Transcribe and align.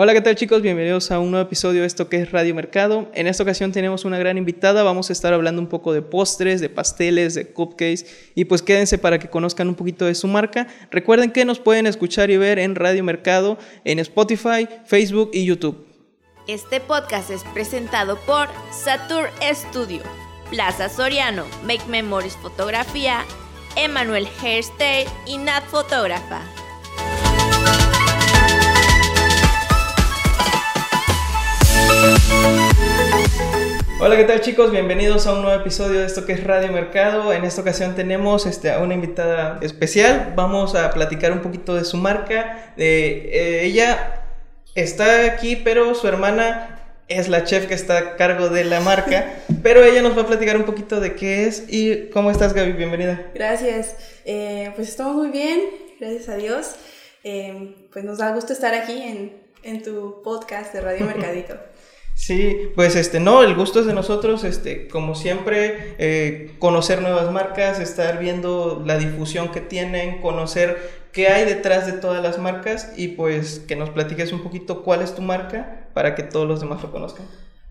Hola, 0.00 0.12
¿qué 0.12 0.20
tal 0.20 0.36
chicos? 0.36 0.62
Bienvenidos 0.62 1.10
a 1.10 1.18
un 1.18 1.32
nuevo 1.32 1.44
episodio 1.44 1.80
de 1.80 1.88
esto 1.88 2.08
que 2.08 2.22
es 2.22 2.30
Radio 2.30 2.54
Mercado. 2.54 3.10
En 3.14 3.26
esta 3.26 3.42
ocasión 3.42 3.72
tenemos 3.72 4.04
una 4.04 4.16
gran 4.16 4.38
invitada, 4.38 4.84
vamos 4.84 5.10
a 5.10 5.12
estar 5.12 5.34
hablando 5.34 5.60
un 5.60 5.66
poco 5.66 5.92
de 5.92 6.02
postres, 6.02 6.60
de 6.60 6.68
pasteles, 6.68 7.34
de 7.34 7.48
cupcakes 7.48 8.06
y 8.36 8.44
pues 8.44 8.62
quédense 8.62 8.96
para 8.98 9.18
que 9.18 9.28
conozcan 9.28 9.66
un 9.66 9.74
poquito 9.74 10.04
de 10.04 10.14
su 10.14 10.28
marca. 10.28 10.68
Recuerden 10.92 11.32
que 11.32 11.44
nos 11.44 11.58
pueden 11.58 11.88
escuchar 11.88 12.30
y 12.30 12.36
ver 12.36 12.60
en 12.60 12.76
Radio 12.76 13.02
Mercado, 13.02 13.58
en 13.84 13.98
Spotify, 13.98 14.68
Facebook 14.84 15.30
y 15.32 15.44
YouTube. 15.44 15.84
Este 16.46 16.78
podcast 16.78 17.30
es 17.30 17.42
presentado 17.52 18.20
por 18.24 18.46
Satur 18.70 19.28
Studio, 19.52 20.04
Plaza 20.48 20.88
Soriano, 20.90 21.44
Make 21.64 21.86
Memories 21.88 22.36
Fotografía, 22.36 23.24
Emanuel 23.74 24.28
Hairstyle 24.40 25.08
y 25.26 25.38
Nat 25.38 25.64
Fotógrafa. 25.64 26.40
Hola, 34.00 34.16
¿qué 34.16 34.24
tal 34.24 34.40
chicos? 34.40 34.70
Bienvenidos 34.70 35.26
a 35.26 35.34
un 35.34 35.42
nuevo 35.42 35.60
episodio 35.60 36.00
de 36.00 36.06
esto 36.06 36.24
que 36.24 36.32
es 36.32 36.44
Radio 36.44 36.72
Mercado. 36.72 37.32
En 37.32 37.44
esta 37.44 37.62
ocasión 37.62 37.96
tenemos 37.96 38.46
este, 38.46 38.70
a 38.70 38.78
una 38.78 38.94
invitada 38.94 39.58
especial. 39.60 40.34
Vamos 40.36 40.76
a 40.76 40.90
platicar 40.92 41.32
un 41.32 41.40
poquito 41.40 41.74
de 41.74 41.84
su 41.84 41.96
marca. 41.96 42.72
Eh, 42.76 43.62
ella 43.64 44.22
está 44.76 45.26
aquí, 45.26 45.56
pero 45.56 45.96
su 45.96 46.06
hermana 46.06 46.78
es 47.08 47.28
la 47.28 47.44
chef 47.44 47.66
que 47.66 47.74
está 47.74 47.98
a 47.98 48.16
cargo 48.16 48.48
de 48.48 48.64
la 48.64 48.80
marca. 48.80 49.42
pero 49.62 49.82
ella 49.82 50.00
nos 50.00 50.16
va 50.16 50.22
a 50.22 50.26
platicar 50.26 50.56
un 50.56 50.64
poquito 50.64 51.00
de 51.00 51.16
qué 51.16 51.46
es 51.46 51.64
y 51.68 52.08
cómo 52.10 52.30
estás, 52.30 52.54
Gaby. 52.54 52.72
Bienvenida. 52.72 53.30
Gracias. 53.34 53.96
Eh, 54.24 54.70
pues 54.76 54.88
estamos 54.88 55.16
muy 55.16 55.30
bien, 55.30 55.60
gracias 55.98 56.28
a 56.28 56.36
Dios. 56.36 56.76
Eh, 57.24 57.88
pues 57.92 58.04
nos 58.04 58.18
da 58.18 58.30
gusto 58.32 58.52
estar 58.52 58.74
aquí 58.74 59.02
en, 59.02 59.42
en 59.64 59.82
tu 59.82 60.22
podcast 60.22 60.72
de 60.72 60.80
Radio 60.80 61.04
Mercadito. 61.14 61.56
Sí, 62.18 62.72
pues 62.74 62.96
este, 62.96 63.20
no, 63.20 63.44
el 63.44 63.54
gusto 63.54 63.78
es 63.78 63.86
de 63.86 63.94
nosotros, 63.94 64.42
este, 64.42 64.88
como 64.88 65.14
siempre, 65.14 65.94
eh, 65.98 66.56
conocer 66.58 67.00
nuevas 67.00 67.30
marcas, 67.30 67.78
estar 67.78 68.18
viendo 68.18 68.82
la 68.84 68.98
difusión 68.98 69.52
que 69.52 69.60
tienen, 69.60 70.20
conocer 70.20 71.06
qué 71.12 71.28
hay 71.28 71.44
detrás 71.44 71.86
de 71.86 71.92
todas 71.92 72.20
las 72.20 72.38
marcas 72.38 72.92
y 72.96 73.08
pues 73.08 73.60
que 73.60 73.76
nos 73.76 73.90
platiques 73.90 74.32
un 74.32 74.42
poquito 74.42 74.82
cuál 74.82 75.00
es 75.00 75.14
tu 75.14 75.22
marca 75.22 75.86
para 75.94 76.16
que 76.16 76.24
todos 76.24 76.48
los 76.48 76.60
demás 76.60 76.82
lo 76.82 76.90
conozcan. 76.90 77.24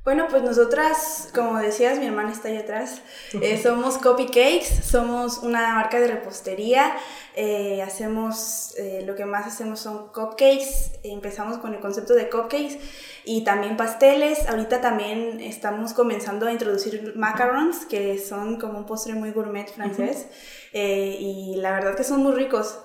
Bueno, 0.07 0.27
pues 0.29 0.41
nosotras, 0.41 1.27
como 1.35 1.59
decías, 1.59 1.99
mi 1.99 2.05
hermana 2.05 2.31
está 2.31 2.47
ahí 2.47 2.55
atrás, 2.55 3.01
eh, 3.41 3.61
somos 3.61 3.97
Copy 3.97 4.27
Cakes, 4.27 4.81
somos 4.81 5.39
una 5.39 5.73
marca 5.75 5.99
de 5.99 6.07
repostería, 6.07 6.95
eh, 7.35 7.81
hacemos, 7.81 8.73
eh, 8.77 9.03
lo 9.05 9.15
que 9.15 9.25
más 9.25 9.45
hacemos 9.45 9.81
son 9.81 10.07
cupcakes, 10.13 11.01
empezamos 11.03 11.57
con 11.57 11.73
el 11.73 11.81
concepto 11.81 12.13
de 12.13 12.29
cupcakes 12.29 12.79
y 13.25 13.43
también 13.43 13.75
pasteles, 13.75 14.47
ahorita 14.47 14.79
también 14.79 15.41
estamos 15.41 15.91
comenzando 15.91 16.47
a 16.47 16.53
introducir 16.53 17.11
macarons, 17.17 17.85
que 17.85 18.17
son 18.17 18.61
como 18.61 18.77
un 18.77 18.85
postre 18.85 19.13
muy 19.13 19.31
gourmet 19.31 19.67
francés, 19.67 20.27
y 20.71 21.55
la 21.57 21.73
verdad 21.73 21.97
que 21.97 22.05
son 22.05 22.23
muy 22.23 22.31
ricos, 22.31 22.79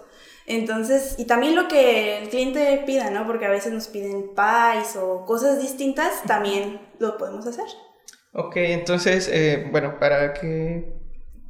entonces, 0.53 1.15
y 1.19 1.25
también 1.25 1.57
lo 1.57 1.69
que 1.69 2.19
el 2.19 2.29
cliente 2.29 2.83
pida, 2.87 3.11
¿no? 3.11 3.27
Porque 3.27 3.47
a 3.47 3.51
veces 3.51 3.73
nos 3.73 3.89
piden 3.89 4.31
pies 4.35 4.97
o 4.97 5.25
cosas 5.25 5.61
distintas, 5.61 6.23
también 6.25 6.81
lo 6.99 7.17
podemos 7.17 7.47
hacer. 7.47 7.65
Ok, 8.35 8.57
entonces, 8.57 9.29
eh, 9.33 9.69
bueno, 9.71 9.99
para 9.99 10.35
que, 10.35 10.95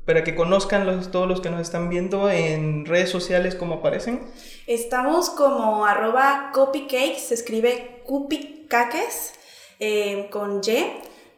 para 0.04 0.24
que 0.24 0.34
conozcan 0.34 0.86
los, 0.86 1.10
todos 1.10 1.28
los 1.28 1.40
que 1.40 1.50
nos 1.50 1.60
están 1.60 1.88
viendo 1.88 2.30
en 2.30 2.86
redes 2.86 3.10
sociales, 3.10 3.54
¿cómo 3.54 3.74
aparecen? 3.74 4.20
Estamos 4.66 5.30
como 5.30 5.86
arroba 5.86 6.50
copycakes, 6.52 7.20
se 7.20 7.34
escribe 7.34 8.02
cupicaques 8.04 9.34
eh, 9.78 10.28
con 10.30 10.60
Y, 10.60 10.76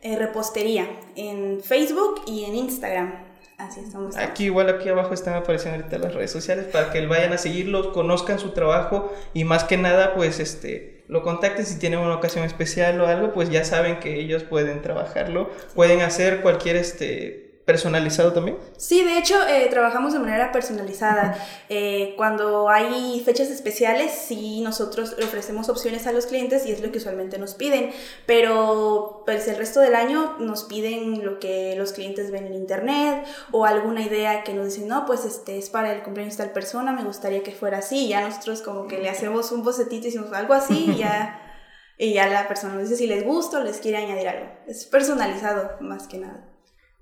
eh, 0.03 0.17
repostería, 0.17 0.87
en 1.17 1.61
Facebook 1.62 2.23
y 2.27 2.45
en 2.45 2.56
Instagram. 2.56 3.34
Así 3.58 3.80
estamos. 3.80 4.16
Aquí 4.16 4.44
igual 4.44 4.69
aquí 4.69 4.88
abajo 4.88 5.15
están 5.15 5.34
apareciendo 5.34 5.78
ahorita 5.78 5.98
las 5.98 6.15
redes 6.15 6.31
sociales 6.31 6.66
para 6.66 6.91
que 6.91 7.06
vayan 7.06 7.32
a 7.32 7.38
seguirlos, 7.38 7.88
conozcan 7.88 8.38
su 8.38 8.50
trabajo 8.50 9.12
y 9.32 9.44
más 9.44 9.65
que 9.65 9.76
nada 9.76 10.15
pues 10.15 10.41
este 10.41 10.94
lo 11.06 11.22
contacten 11.22 11.66
si 11.66 11.78
tienen 11.78 11.98
una 11.98 12.14
ocasión 12.14 12.44
especial 12.44 13.00
o 13.00 13.06
algo, 13.06 13.32
pues 13.34 13.50
ya 13.50 13.64
saben 13.64 14.00
que 14.00 14.19
ellos 14.19 14.43
pueden 14.43 14.81
trabajarlo, 14.81 15.50
pueden 15.75 16.00
hacer 16.00 16.41
cualquier 16.41 16.76
este 16.76 17.44
personalizado 17.64 18.32
también? 18.32 18.58
Sí, 18.76 19.02
de 19.02 19.19
hecho, 19.19 19.36
eh, 19.47 19.66
trabajamos 19.70 20.12
de 20.12 20.19
manera 20.19 20.52
personalizada. 20.52 21.36
Eh, 21.69 22.14
cuando 22.16 22.69
hay 22.69 23.22
fechas 23.25 23.48
especiales, 23.48 24.12
sí, 24.12 24.60
nosotros 24.60 25.16
ofrecemos 25.22 25.69
opciones 25.69 26.06
a 26.06 26.12
los 26.12 26.26
clientes 26.26 26.66
y 26.66 26.72
es 26.72 26.80
lo 26.82 26.92
que 26.92 26.98
usualmente 26.98 27.38
nos 27.38 27.54
piden, 27.54 27.91
pero 28.26 29.22
pues, 29.25 29.48
el 29.48 29.56
resto 29.56 29.80
del 29.80 29.94
año 29.94 30.36
nos 30.38 30.64
piden 30.64 31.25
lo 31.25 31.38
que 31.38 31.75
los 31.76 31.92
clientes 31.92 32.30
ven 32.30 32.47
en 32.47 32.54
internet 32.54 33.25
o 33.50 33.64
alguna 33.64 34.02
idea 34.02 34.44
que 34.44 34.52
nos 34.52 34.66
dicen, 34.66 34.88
no, 34.88 35.06
pues 35.06 35.25
este 35.25 35.56
es 35.56 35.70
para 35.70 35.92
el 35.92 36.02
cumpleaños 36.02 36.36
de 36.36 36.44
tal 36.44 36.52
persona, 36.52 36.92
me 36.92 37.04
gustaría 37.04 37.42
que 37.42 37.52
fuera 37.52 37.78
así, 37.78 38.06
y 38.06 38.08
ya 38.08 38.20
nosotros 38.20 38.60
como 38.60 38.86
que 38.86 38.98
le 38.98 39.08
hacemos 39.08 39.52
un 39.52 39.62
bocetito 39.62 40.06
y 40.06 40.10
decimos 40.10 40.32
algo 40.32 40.54
así 40.54 40.91
y 40.91 40.96
ya... 40.98 41.41
Y 41.96 42.12
ya 42.12 42.26
la 42.26 42.48
persona 42.48 42.75
nos 42.75 42.88
dice 42.88 42.96
si 42.96 43.06
les 43.06 43.25
gusta 43.25 43.58
o 43.58 43.62
les 43.62 43.78
quiere 43.78 43.98
añadir 43.98 44.26
algo. 44.26 44.50
Es 44.66 44.84
personalizado 44.84 45.76
más 45.81 46.08
que 46.08 46.19
nada. 46.19 46.53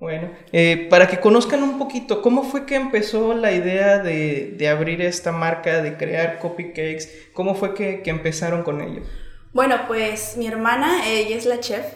Bueno, 0.03 0.33
eh, 0.51 0.89
para 0.91 1.07
que 1.07 1.21
conozcan 1.21 1.63
un 1.63 1.79
poquito, 1.79 2.23
¿cómo 2.23 2.43
fue 2.43 2.67
que 2.67 2.75
empezó 2.75 3.35
la 3.35 3.53
idea 3.53 3.99
de, 3.99 4.53
de 4.59 4.69
abrir 4.69 5.01
esta 5.01 5.31
marca, 5.31 5.81
de 5.81 5.97
crear 5.97 6.41
Copy 6.41 6.71
Cakes? 6.71 7.31
¿Cómo 7.33 7.55
fue 7.55 7.73
que, 7.73 8.03
que, 8.03 8.11
empezaron 8.11 8.65
con 8.65 8.81
ello? 8.81 9.03
Bueno, 9.53 9.77
pues 9.87 10.37
mi 10.37 10.49
hermana, 10.49 11.09
ella 11.09 11.37
es 11.37 11.47
la 11.47 11.61
chef, 11.61 11.87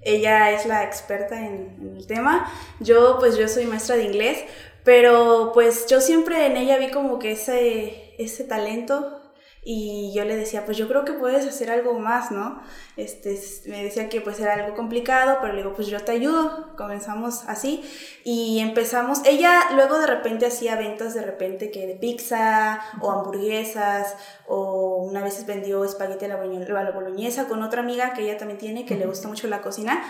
ella 0.00 0.52
es 0.52 0.64
la 0.66 0.84
experta 0.84 1.44
en, 1.44 1.76
en 1.80 1.96
el 1.96 2.06
tema. 2.06 2.48
Yo, 2.78 3.16
pues 3.18 3.36
yo 3.36 3.48
soy 3.48 3.66
maestra 3.66 3.96
de 3.96 4.04
inglés, 4.04 4.44
pero 4.84 5.50
pues 5.52 5.88
yo 5.88 6.00
siempre 6.00 6.46
en 6.46 6.56
ella 6.56 6.78
vi 6.78 6.92
como 6.92 7.18
que 7.18 7.32
ese, 7.32 8.14
ese 8.16 8.44
talento 8.44 9.25
y 9.68 10.12
yo 10.12 10.24
le 10.24 10.36
decía, 10.36 10.64
pues 10.64 10.76
yo 10.76 10.86
creo 10.86 11.04
que 11.04 11.12
puedes 11.12 11.44
hacer 11.44 11.72
algo 11.72 11.98
más, 11.98 12.30
¿no? 12.30 12.62
Este, 12.96 13.36
me 13.66 13.82
decía 13.82 14.08
que 14.08 14.20
pues 14.20 14.38
era 14.38 14.54
algo 14.54 14.76
complicado, 14.76 15.38
pero 15.40 15.54
le 15.54 15.62
digo, 15.62 15.74
pues 15.74 15.88
yo 15.88 15.98
te 16.04 16.12
ayudo. 16.12 16.76
Comenzamos 16.76 17.42
así 17.48 17.82
y 18.22 18.60
empezamos. 18.60 19.22
Ella 19.24 19.60
luego 19.74 19.98
de 19.98 20.06
repente 20.06 20.46
hacía 20.46 20.76
ventas 20.76 21.14
de 21.14 21.22
repente 21.22 21.72
que 21.72 21.88
de 21.88 21.96
pizza 21.96 22.80
o 23.00 23.10
hamburguesas 23.10 24.14
o 24.46 24.98
una 24.98 25.24
vez 25.24 25.44
vendió 25.46 25.84
espagueti 25.84 26.26
a 26.26 26.28
la 26.28 26.90
boloñesa 26.92 27.48
con 27.48 27.64
otra 27.64 27.80
amiga 27.82 28.12
que 28.12 28.22
ella 28.22 28.38
también 28.38 28.58
tiene 28.58 28.86
que 28.86 28.94
le 28.94 29.06
gusta 29.06 29.26
mucho 29.26 29.48
la 29.48 29.62
cocina. 29.62 30.00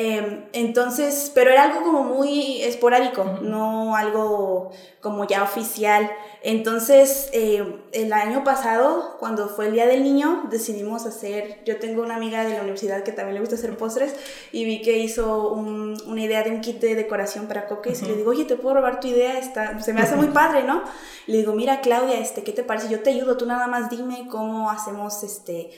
Em, 0.00 0.44
entonces, 0.52 1.32
pero 1.34 1.50
era 1.50 1.64
algo 1.64 1.82
como 1.82 2.04
muy 2.04 2.62
esporádico, 2.62 3.24
no 3.42 3.96
algo 3.96 4.70
como 5.00 5.26
ya 5.26 5.42
oficial. 5.42 6.08
Entonces, 6.44 7.28
eh, 7.32 7.82
el 7.90 8.12
año 8.12 8.44
pasado, 8.44 9.16
cuando 9.18 9.48
fue 9.48 9.66
el 9.66 9.72
Día 9.72 9.88
del 9.88 10.04
Niño, 10.04 10.44
decidimos 10.50 11.04
hacer, 11.04 11.64
yo 11.64 11.80
tengo 11.80 12.00
una 12.00 12.14
amiga 12.14 12.44
de 12.44 12.54
la 12.54 12.60
universidad 12.60 13.02
que 13.02 13.10
también 13.10 13.34
le 13.34 13.40
gusta 13.40 13.56
hacer 13.56 13.76
postres 13.76 14.14
y 14.52 14.64
vi 14.64 14.82
que 14.82 14.98
hizo 14.98 15.50
una 15.50 16.22
idea 16.22 16.44
de 16.44 16.52
un 16.52 16.60
kit 16.60 16.80
de 16.80 16.94
decoración 16.94 17.48
para 17.48 17.66
cupcakes 17.66 18.04
y 18.04 18.06
le 18.06 18.14
digo, 18.14 18.30
oye, 18.30 18.44
¿te 18.44 18.54
puedo 18.54 18.76
robar 18.76 19.00
tu 19.00 19.08
idea? 19.08 19.36
Está, 19.36 19.80
se 19.80 19.92
me 19.92 20.00
hace 20.00 20.14
muy 20.14 20.28
padre, 20.32 20.62
¿no? 20.62 20.84
le 21.26 21.38
digo, 21.38 21.54
mira, 21.54 21.80
Claudia, 21.80 22.20
este, 22.20 22.44
¿qué 22.44 22.52
te 22.52 22.62
parece? 22.62 22.88
Yo 22.88 23.00
te 23.00 23.10
ayudo, 23.10 23.36
tú 23.36 23.46
nada 23.46 23.66
más 23.66 23.90
dime 23.90 24.28
cómo 24.30 24.70
hacemos 24.70 25.24
este, 25.24 25.70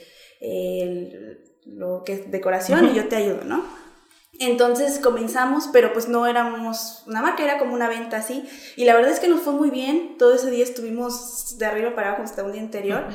lo 1.64 2.04
que 2.04 2.12
es 2.12 2.30
decoración 2.30 2.84
y 2.84 2.92
yo 2.92 3.08
te 3.08 3.16
ayudo, 3.16 3.44
¿no? 3.44 3.80
Entonces 4.38 4.98
comenzamos, 4.98 5.68
pero 5.72 5.92
pues 5.92 6.08
no 6.08 6.26
éramos 6.26 7.02
una 7.06 7.20
marca, 7.20 7.42
era 7.42 7.58
como 7.58 7.74
una 7.74 7.88
venta 7.88 8.18
así. 8.18 8.48
Y 8.76 8.84
la 8.84 8.94
verdad 8.94 9.10
es 9.10 9.20
que 9.20 9.28
nos 9.28 9.40
fue 9.40 9.52
muy 9.52 9.70
bien. 9.70 10.16
Todo 10.18 10.34
ese 10.34 10.50
día 10.50 10.64
estuvimos 10.64 11.58
de 11.58 11.66
arriba 11.66 11.94
para 11.94 12.08
abajo 12.08 12.22
hasta 12.22 12.44
un 12.44 12.52
día 12.52 12.62
anterior. 12.62 13.06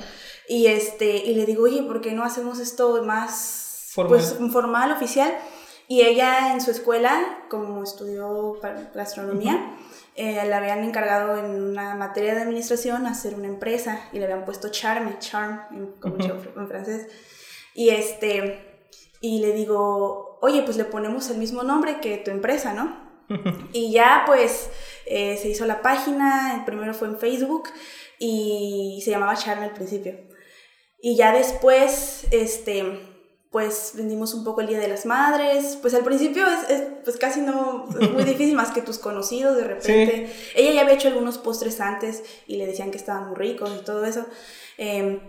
Y, 0.47 0.67
este, 0.67 1.17
y 1.17 1.33
le 1.33 1.45
digo, 1.45 1.63
oye, 1.63 1.81
¿por 1.83 2.01
qué 2.01 2.11
no 2.11 2.23
hacemos 2.23 2.59
esto 2.59 3.01
más 3.03 3.89
formal, 3.91 4.19
pues, 4.19 4.51
formal 4.51 4.91
oficial? 4.91 5.33
Y 5.87 6.01
ella 6.01 6.53
en 6.53 6.61
su 6.61 6.71
escuela, 6.71 7.45
como 7.49 7.83
estudió 7.83 8.59
gastronomía, 8.93 9.77
eh, 10.15 10.45
le 10.45 10.53
habían 10.53 10.83
encargado 10.83 11.37
en 11.37 11.61
una 11.61 11.95
materia 11.95 12.35
de 12.35 12.41
administración 12.41 13.05
hacer 13.05 13.35
una 13.35 13.47
empresa 13.47 13.99
y 14.11 14.19
le 14.19 14.25
habían 14.25 14.45
puesto 14.45 14.69
Charme, 14.69 15.17
Charm, 15.19 15.61
en, 15.71 15.91
como 15.99 16.17
en 16.17 16.67
francés. 16.67 17.07
Y 17.73 17.89
este 17.89 18.74
y 19.21 19.39
le 19.39 19.53
digo, 19.53 20.39
oye, 20.41 20.63
pues 20.63 20.77
le 20.77 20.85
ponemos 20.85 21.29
el 21.29 21.37
mismo 21.37 21.63
nombre 21.63 21.99
que 21.99 22.17
tu 22.17 22.31
empresa, 22.31 22.73
¿no? 22.73 23.05
y 23.73 23.91
ya 23.91 24.23
pues 24.27 24.69
eh, 25.05 25.37
se 25.41 25.49
hizo 25.49 25.65
la 25.65 25.81
página, 25.81 26.63
primero 26.65 26.93
fue 26.93 27.07
en 27.07 27.17
Facebook 27.17 27.69
y 28.19 29.01
se 29.03 29.11
llamaba 29.11 29.35
Charme 29.35 29.65
al 29.65 29.73
principio. 29.73 30.15
Y 30.99 31.15
ya 31.15 31.31
después, 31.33 32.25
este, 32.31 32.83
pues 33.51 33.93
vendimos 33.95 34.33
un 34.33 34.43
poco 34.43 34.61
el 34.61 34.67
Día 34.67 34.79
de 34.79 34.87
las 34.87 35.05
Madres. 35.05 35.77
Pues 35.81 35.93
al 35.93 36.03
principio 36.03 36.45
es, 36.69 36.83
pues 37.03 37.17
casi 37.17 37.41
no, 37.41 37.87
es 38.01 38.11
muy 38.11 38.23
difícil 38.25 38.55
más 38.55 38.71
que 38.71 38.81
tus 38.81 38.97
conocidos 38.97 39.55
de 39.55 39.63
repente. 39.63 40.33
Ella 40.55 40.71
ya 40.71 40.81
había 40.81 40.95
hecho 40.95 41.07
algunos 41.07 41.37
postres 41.37 41.79
antes 41.79 42.23
y 42.47 42.57
le 42.57 42.65
decían 42.65 42.91
que 42.91 42.97
estaban 42.97 43.27
muy 43.27 43.35
ricos 43.35 43.71
y 43.79 43.85
todo 43.85 44.03
eso. 44.05 44.25
Em, 44.77 45.19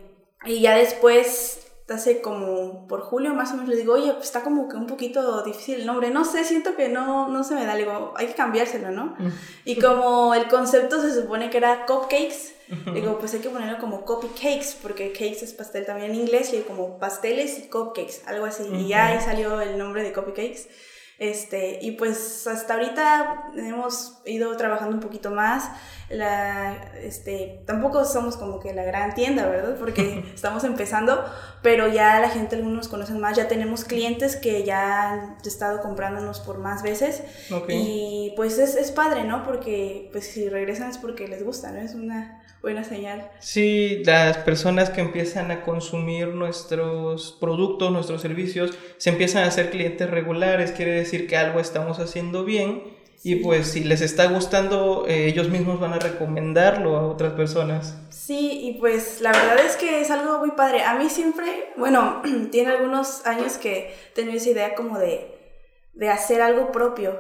y 0.45 0.61
ya 0.61 0.75
después 0.77 1.66
hace 1.89 2.21
como 2.21 2.87
por 2.89 3.01
julio 3.03 3.33
más 3.35 3.53
o 3.53 3.55
menos 3.55 3.69
le 3.69 3.77
digo, 3.77 3.95
oye, 3.95 4.13
pues 4.13 4.27
está 4.27 4.43
como 4.43 4.69
que 4.69 4.77
un 4.77 4.87
poquito 4.87 5.43
difícil 5.43 5.81
el 5.81 5.87
nombre, 5.87 6.11
no 6.11 6.25
sé, 6.25 6.45
siento 6.45 6.75
que 6.75 6.89
no, 6.89 7.29
no 7.29 7.45
se 7.45 7.55
me 7.55 7.65
da, 7.65 7.75
le 7.75 7.85
digo, 7.85 8.13
hay 8.17 8.27
que 8.27 8.35
cambiárselo, 8.35 8.91
¿no? 8.91 9.17
Y 9.65 9.79
como 9.79 10.35
el 10.35 10.49
concepto 10.49 11.01
se 11.01 11.15
supone 11.15 11.49
que 11.49 11.59
era 11.59 11.87
cupcakes, 11.87 12.55
digo, 12.93 13.19
pues 13.19 13.35
hay 13.35 13.41
que 13.41 13.51
ponerlo 13.51 13.79
como 13.79 14.05
cupcakes, 14.05 14.77
porque 14.83 15.13
cakes 15.13 15.45
es 15.45 15.53
pastel 15.53 15.87
también 15.87 16.11
en 16.11 16.17
inglés, 16.17 16.53
y 16.53 16.61
como 16.63 16.99
pasteles 16.99 17.59
y 17.59 17.69
cupcakes, 17.69 18.23
algo 18.27 18.47
así, 18.47 18.65
y 18.73 18.89
ya 18.89 19.07
ahí 19.07 19.21
salió 19.21 19.61
el 19.61 19.79
nombre 19.79 20.03
de 20.03 20.13
cupcakes. 20.13 20.69
Este, 21.19 21.79
y 21.81 21.93
pues 21.93 22.47
hasta 22.47 22.75
ahorita 22.75 23.53
hemos 23.57 24.19
ido 24.27 24.55
trabajando 24.57 24.95
un 24.95 25.01
poquito 25.01 25.31
más. 25.31 25.71
La, 26.11 26.77
este, 27.01 27.63
tampoco 27.67 28.05
somos 28.05 28.37
como 28.37 28.61
que 28.61 28.75
la 28.75 28.85
gran 28.85 29.15
tienda, 29.15 29.49
¿verdad? 29.49 29.77
Porque 29.79 30.25
estamos 30.35 30.63
empezando, 30.65 31.25
pero 31.63 31.89
ya 31.89 32.21
la 32.21 32.29
gente, 32.29 32.57
algunos 32.57 32.77
nos 32.77 32.89
conocen 32.89 33.19
más, 33.19 33.37
ya 33.37 33.49
tenemos 33.49 33.85
clientes 33.85 34.37
que 34.37 34.63
ya 34.65 35.13
han 35.13 35.37
estado 35.45 35.81
comprándonos 35.81 36.41
por 36.41 36.59
más 36.59 36.83
veces. 36.83 37.23
Y 37.69 38.35
pues 38.37 38.59
es, 38.59 38.77
es 38.77 38.91
padre, 38.91 39.25
¿no? 39.25 39.43
Porque 39.43 40.11
pues 40.13 40.27
si 40.27 40.51
regresan 40.51 40.91
es 40.91 40.99
porque 40.99 41.29
les 41.29 41.43
gusta, 41.43 41.71
¿no? 41.71 41.81
Es 41.81 41.95
una 41.95 42.43
buena 42.67 42.83
señal. 42.83 43.31
Sí, 43.39 44.03
las 44.05 44.39
personas 44.39 44.91
que 44.91 45.01
empiezan 45.01 45.53
a 45.53 45.63
consumir 45.63 46.35
nuestros 46.35 47.37
productos, 47.41 47.93
nuestros 47.93 48.21
servicios, 48.21 48.77
se 48.97 49.11
empiezan 49.11 49.45
a 49.45 49.47
hacer 49.47 49.71
clientes 49.71 50.11
regulares, 50.11 50.73
quiere 50.73 50.91
decir 50.91 51.29
que 51.29 51.37
algo 51.37 51.61
estamos 51.61 52.01
haciendo 52.01 52.45
bien 52.45 52.83
y 53.23 53.37
pues 53.37 53.69
si 53.69 53.85
les 53.85 54.01
está 54.01 54.27
gustando, 54.27 55.05
eh, 55.07 55.27
ellos 55.27 55.49
mismos 55.49 55.79
van 55.79 55.93
a 55.93 56.01
recomendarlo 56.01 56.97
a 56.97 57.07
otras 57.07 57.35
personas. 57.35 57.97
Sí, 58.11 58.59
y 58.65 58.81
pues 58.81 59.21
la 59.21 59.31
verdad 59.31 59.65
es 59.65 59.77
que 59.77 60.01
es 60.01 60.11
algo 60.11 60.41
muy 60.41 60.51
padre. 60.51 60.83
A 60.83 60.99
mí 60.99 61.09
siempre, 61.09 61.73
bueno, 61.77 62.21
tiene 62.51 62.73
algunos 62.73 63.25
años 63.27 63.59
que 63.59 63.95
tengo 64.13 64.33
esa 64.33 64.51
idea 64.51 64.75
como 64.75 64.99
de, 64.99 65.39
de 65.95 66.09
hacer 66.09 66.43
algo 66.43 66.73
propio. 66.73 67.17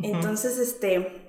Entonces, 0.00 0.56
este... 0.60 1.24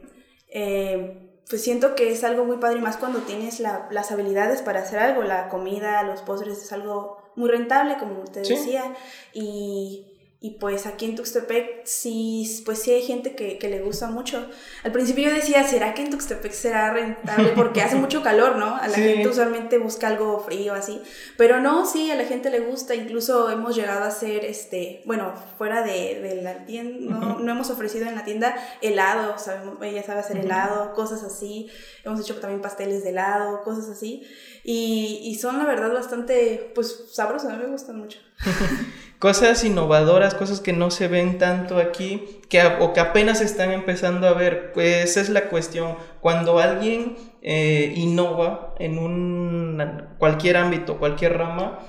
Eh, 0.52 1.29
pues 1.50 1.64
siento 1.64 1.96
que 1.96 2.12
es 2.12 2.24
algo 2.24 2.46
muy 2.46 2.58
padre 2.58 2.78
y 2.78 2.82
más 2.82 2.98
cuando 2.98 3.22
tienes 3.22 3.60
las 3.60 4.12
habilidades 4.12 4.62
para 4.62 4.82
hacer 4.82 5.00
algo. 5.00 5.24
La 5.24 5.50
comida, 5.50 6.04
los 6.04 6.22
postres 6.22 6.62
es 6.62 6.72
algo 6.72 7.18
muy 7.36 7.50
rentable, 7.50 7.98
como 7.98 8.24
te 8.26 8.42
decía. 8.42 8.96
Y 9.34 10.19
y 10.42 10.52
pues 10.52 10.86
aquí 10.86 11.04
en 11.04 11.18
Tuxtepec 11.18 11.86
sí, 11.86 12.62
pues 12.66 12.82
sí 12.82 12.92
hay 12.92 13.02
gente 13.02 13.36
que, 13.36 13.58
que, 13.58 13.68
le 13.68 13.82
gusta 13.82 14.08
mucho. 14.08 14.48
Al 14.86 14.94
principio 14.94 15.28
yo 15.28 15.36
decía, 15.36 15.68
¿será 15.68 15.94
que 15.94 16.02
en 16.02 16.12
Tuxtepec 16.12 16.54
será 16.54 16.94
rentable? 16.94 17.50
Porque 17.58 17.82
hace 17.82 17.98
mucho 17.98 18.24
calor, 18.24 18.56
¿no? 18.56 18.78
A 18.78 18.88
la 18.88 18.96
gente 18.96 19.28
usualmente 19.28 19.78
busca 19.80 20.08
algo 20.08 20.40
frío 20.40 20.74
así. 20.74 21.02
Pero 21.36 21.60
no, 21.60 21.86
sí, 21.86 22.10
a 22.10 22.16
la 22.16 22.24
gente 22.24 22.50
le 22.52 22.62
gusta. 22.62 22.96
Incluso 22.96 23.50
hemos 23.50 23.76
llegado 23.76 24.06
a 24.06 24.08
hacer, 24.08 24.46
este, 24.46 25.02
bueno, 25.04 25.34
fuera 25.58 25.82
de, 25.84 26.22
de 26.22 26.42
la 26.42 26.66
tienda, 26.66 27.18
no, 27.18 27.40
no, 27.40 27.52
hemos 27.52 27.70
ofrecido 27.70 28.08
en 28.08 28.16
la 28.16 28.24
tienda 28.24 28.56
helado, 28.82 29.38
sabemos, 29.38 29.76
ella 29.82 30.04
sabe 30.04 30.22
hacer 30.22 30.38
helado, 30.38 30.94
cosas 30.94 31.22
así. 31.24 31.70
Hemos 32.06 32.22
hecho 32.22 32.40
también 32.40 32.62
pasteles 32.62 33.04
de 33.04 33.10
helado, 33.10 33.62
cosas 33.64 33.90
así. 33.90 34.26
Y, 34.64 35.20
y 35.22 35.36
son 35.36 35.58
la 35.58 35.66
verdad 35.66 35.94
bastante, 35.94 36.72
pues, 36.74 37.08
sabrosos, 37.12 37.52
a 37.52 37.58
mí 37.58 37.64
me 37.66 37.72
gustan 37.72 37.98
mucho. 37.98 38.20
cosas 39.20 39.64
innovadoras, 39.66 40.34
cosas 40.34 40.62
que 40.62 40.74
no 40.74 40.90
se 40.90 41.10
ven 41.10 41.38
tanto 41.38 41.78
aquí, 41.78 42.40
que, 42.50 42.62
o 42.80 42.94
que 42.94 43.02
apenas 43.02 43.42
están 43.42 43.72
empezando 43.72 44.28
a 44.28 44.34
ver. 44.34 44.72
Pues 44.74 45.12
esa 45.12 45.22
es 45.22 45.30
la 45.30 45.50
cuestión. 45.50 45.96
Cuando 46.22 46.60
alguien 46.60 47.18
eh, 47.42 47.94
innova 47.96 48.74
en 48.80 48.98
un, 48.98 50.08
cualquier 50.18 50.58
ámbito, 50.58 50.98
cualquier 50.98 51.38
rama, 51.38 51.80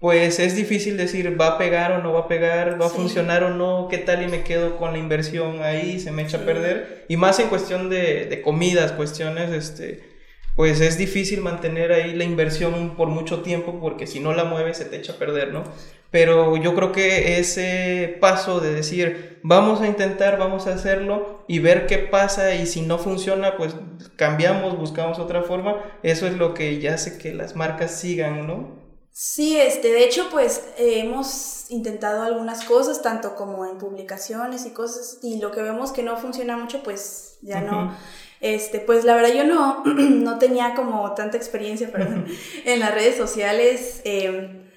pues 0.00 0.38
es 0.38 0.56
difícil 0.56 0.96
decir 0.96 1.38
va 1.40 1.48
a 1.48 1.58
pegar 1.58 1.92
o 1.92 2.02
no 2.02 2.12
va 2.12 2.20
a 2.20 2.28
pegar, 2.28 2.80
va 2.80 2.86
a 2.86 2.90
funcionar 2.90 3.42
o 3.42 3.50
no, 3.50 3.88
qué 3.90 3.98
tal 3.98 4.22
y 4.22 4.28
me 4.28 4.42
quedo 4.42 4.76
con 4.76 4.92
la 4.92 4.98
inversión 4.98 5.62
ahí, 5.62 5.98
se 6.00 6.12
me 6.12 6.22
echa 6.22 6.38
a 6.38 6.44
perder. 6.44 7.04
Y 7.08 7.16
más 7.16 7.38
en 7.40 7.48
cuestión 7.48 7.90
de, 7.90 8.26
de 8.26 8.42
comidas, 8.42 8.92
cuestiones, 8.92 9.50
este, 9.50 10.08
pues 10.54 10.80
es 10.80 10.98
difícil 10.98 11.40
mantener 11.40 11.92
ahí 11.92 12.14
la 12.14 12.24
inversión 12.24 12.96
por 12.96 13.08
mucho 13.08 13.42
tiempo 13.42 13.78
porque 13.80 14.06
si 14.06 14.20
no 14.20 14.34
la 14.34 14.44
mueves 14.44 14.78
se 14.78 14.86
te 14.86 14.96
echa 14.96 15.12
a 15.12 15.16
perder, 15.16 15.52
¿no? 15.52 15.64
Pero 16.10 16.56
yo 16.56 16.74
creo 16.74 16.92
que 16.92 17.38
ese 17.38 18.16
paso 18.20 18.60
de 18.60 18.72
decir, 18.72 19.40
vamos 19.42 19.82
a 19.82 19.86
intentar, 19.86 20.38
vamos 20.38 20.66
a 20.66 20.74
hacerlo 20.74 21.44
y 21.46 21.58
ver 21.58 21.86
qué 21.86 21.98
pasa 21.98 22.54
y 22.54 22.66
si 22.66 22.80
no 22.80 22.98
funciona, 22.98 23.56
pues 23.58 23.74
cambiamos, 24.16 24.78
buscamos 24.78 25.18
otra 25.18 25.42
forma, 25.42 25.76
eso 26.02 26.26
es 26.26 26.34
lo 26.34 26.54
que 26.54 26.80
ya 26.80 26.94
hace 26.94 27.18
que 27.18 27.34
las 27.34 27.56
marcas 27.56 27.90
sigan, 27.90 28.46
¿no? 28.46 28.78
Sí, 29.10 29.58
este, 29.58 29.92
de 29.92 30.04
hecho, 30.04 30.28
pues 30.30 30.64
hemos 30.78 31.66
intentado 31.70 32.22
algunas 32.22 32.64
cosas, 32.64 33.02
tanto 33.02 33.34
como 33.34 33.66
en 33.66 33.76
publicaciones 33.76 34.64
y 34.64 34.70
cosas, 34.70 35.18
y 35.22 35.40
lo 35.40 35.50
que 35.50 35.60
vemos 35.60 35.92
que 35.92 36.02
no 36.02 36.16
funciona 36.16 36.56
mucho, 36.56 36.82
pues 36.82 37.38
ya 37.42 37.60
no. 37.60 37.94
Este, 38.40 38.78
pues 38.78 39.04
la 39.04 39.16
verdad 39.16 39.34
yo 39.34 39.44
no, 39.44 39.82
no 39.84 40.38
tenía 40.38 40.74
como 40.74 41.14
tanta 41.14 41.36
experiencia 41.36 41.90
perdón, 41.90 42.26
en 42.64 42.78
las 42.78 42.94
redes 42.94 43.16
sociales. 43.16 44.00
Eh, 44.04 44.67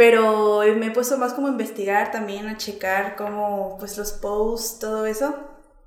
pero 0.00 0.62
me 0.78 0.86
he 0.86 0.90
puesto 0.92 1.18
más 1.18 1.34
como 1.34 1.48
a 1.48 1.50
investigar 1.50 2.10
también, 2.10 2.48
a 2.48 2.56
checar 2.56 3.16
como 3.16 3.76
pues 3.78 3.98
los 3.98 4.12
posts, 4.12 4.78
todo 4.78 5.04
eso. 5.04 5.34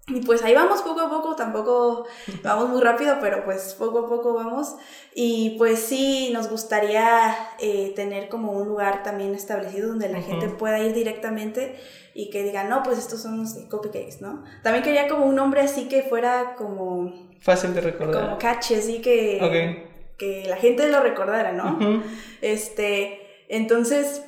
Y 0.07 0.21
pues 0.21 0.43
ahí 0.43 0.53
vamos 0.53 0.83
poco 0.83 1.01
a 1.01 1.09
poco, 1.09 1.35
tampoco 1.35 2.05
vamos 2.43 2.69
muy 2.69 2.79
rápido, 2.79 3.17
pero 3.19 3.43
pues 3.43 3.73
poco 3.73 4.05
a 4.05 4.07
poco 4.07 4.35
vamos. 4.35 4.75
Y 5.15 5.55
pues 5.57 5.79
sí, 5.79 6.29
nos 6.31 6.47
gustaría 6.47 7.35
eh, 7.59 7.91
tener 7.95 8.29
como 8.29 8.51
un 8.51 8.67
lugar 8.67 9.01
también 9.01 9.33
establecido 9.33 9.87
donde 9.87 10.09
la 10.09 10.21
gente 10.21 10.47
pueda 10.47 10.77
ir 10.77 10.93
directamente 10.93 11.79
y 12.13 12.29
que 12.29 12.43
diga, 12.43 12.65
no, 12.65 12.83
pues 12.83 12.99
estos 12.99 13.19
son 13.19 13.39
los 13.39 13.55
cupcakes, 13.67 14.21
¿no? 14.21 14.43
También 14.61 14.83
quería 14.83 15.07
como 15.07 15.25
un 15.25 15.33
nombre 15.33 15.61
así 15.61 15.87
que 15.89 16.03
fuera 16.03 16.53
como... 16.55 17.31
Fácil 17.39 17.73
de 17.73 17.81
recordar. 17.81 18.25
Como 18.25 18.37
catchy, 18.37 18.75
así 18.75 19.01
que, 19.01 19.87
que 20.19 20.45
la 20.47 20.57
gente 20.57 20.87
lo 20.91 21.01
recordara, 21.01 21.51
¿no? 21.51 22.03
Este... 22.43 23.22
Entonces, 23.53 24.23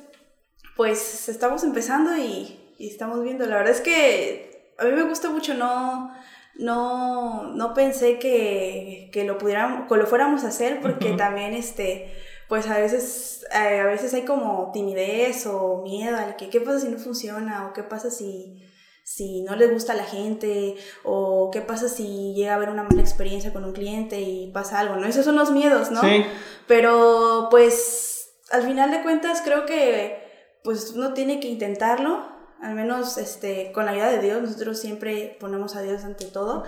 pues 0.76 1.28
estamos 1.28 1.64
empezando 1.64 2.16
y, 2.16 2.76
estamos 2.78 3.24
viendo. 3.24 3.44
La 3.46 3.56
verdad 3.56 3.72
es 3.72 3.80
que 3.80 4.72
a 4.78 4.84
mí 4.84 4.92
me 4.92 5.02
gusta 5.02 5.30
mucho, 5.30 5.54
no, 5.54 6.12
no, 6.54 7.54
no 7.54 7.74
pensé 7.74 8.20
que, 8.20 9.10
lo 9.26 9.36
pudiéramos, 9.36 9.88
que 9.88 9.96
lo 9.96 10.06
fuéramos 10.06 10.44
a 10.44 10.48
hacer, 10.48 10.80
porque 10.80 11.12
también 11.18 11.54
este 11.54 12.14
pues 12.48 12.68
a 12.68 12.78
veces, 12.78 13.44
eh, 13.52 13.80
a 13.80 13.86
veces 13.86 14.14
hay 14.14 14.22
como 14.22 14.70
timidez 14.72 15.46
o 15.46 15.82
miedo 15.82 16.16
al 16.16 16.36
que 16.36 16.48
qué 16.48 16.60
pasa 16.60 16.78
si 16.78 16.88
no 16.88 16.98
funciona 16.98 17.66
o 17.66 17.72
qué 17.72 17.82
pasa 17.82 18.08
si, 18.08 18.62
si 19.02 19.42
no 19.42 19.56
le 19.56 19.66
gusta 19.66 19.94
a 19.94 19.96
la 19.96 20.04
gente 20.04 20.76
o 21.02 21.50
qué 21.52 21.62
pasa 21.62 21.88
si 21.88 22.34
llega 22.34 22.52
a 22.52 22.54
haber 22.54 22.68
una 22.68 22.84
mala 22.84 23.00
experiencia 23.00 23.52
con 23.52 23.64
un 23.64 23.72
cliente 23.72 24.20
y 24.20 24.52
pasa 24.52 24.78
algo, 24.78 24.94
¿no? 24.94 25.08
Esos 25.08 25.24
son 25.24 25.34
los 25.34 25.50
miedos, 25.50 25.90
¿no? 25.90 26.00
Sí. 26.02 26.24
Pero 26.68 27.48
pues 27.50 28.15
al 28.50 28.62
final 28.62 28.90
de 28.90 29.02
cuentas 29.02 29.42
creo 29.44 29.66
que 29.66 30.24
pues 30.62 30.92
uno 30.94 31.14
tiene 31.14 31.40
que 31.40 31.48
intentarlo, 31.48 32.26
al 32.60 32.74
menos 32.74 33.18
este, 33.18 33.70
con 33.72 33.86
la 33.86 33.92
ayuda 33.92 34.10
de 34.10 34.20
Dios, 34.20 34.42
nosotros 34.42 34.80
siempre 34.80 35.36
ponemos 35.38 35.76
a 35.76 35.82
Dios 35.82 36.04
ante 36.04 36.24
todo 36.24 36.64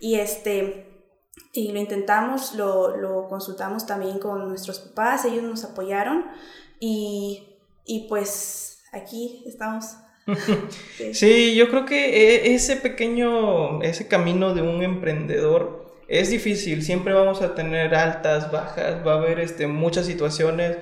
y 0.00 0.16
este 0.16 0.92
y 1.52 1.72
lo 1.72 1.78
intentamos, 1.78 2.54
lo, 2.54 2.96
lo 2.96 3.28
consultamos 3.28 3.86
también 3.86 4.18
con 4.18 4.48
nuestros 4.48 4.78
papás, 4.80 5.24
ellos 5.24 5.42
nos 5.42 5.64
apoyaron 5.64 6.24
y, 6.80 7.58
y 7.84 8.08
pues 8.08 8.82
aquí 8.92 9.44
estamos. 9.46 9.96
sí. 11.12 11.54
yo 11.54 11.68
creo 11.68 11.84
que 11.84 12.34
e, 12.34 12.54
ese 12.54 12.76
pequeño, 12.76 13.80
ese 13.82 14.08
camino 14.08 14.54
de 14.54 14.62
un 14.62 14.82
emprendedor 14.82 15.94
es 16.08 16.30
difícil, 16.30 16.82
siempre 16.82 17.14
vamos 17.14 17.42
a 17.42 17.54
tener 17.54 17.94
altas, 17.94 18.50
bajas, 18.50 19.06
va 19.06 19.14
a 19.14 19.16
haber 19.16 19.40
este, 19.40 19.66
muchas 19.66 20.06
situaciones 20.06 20.78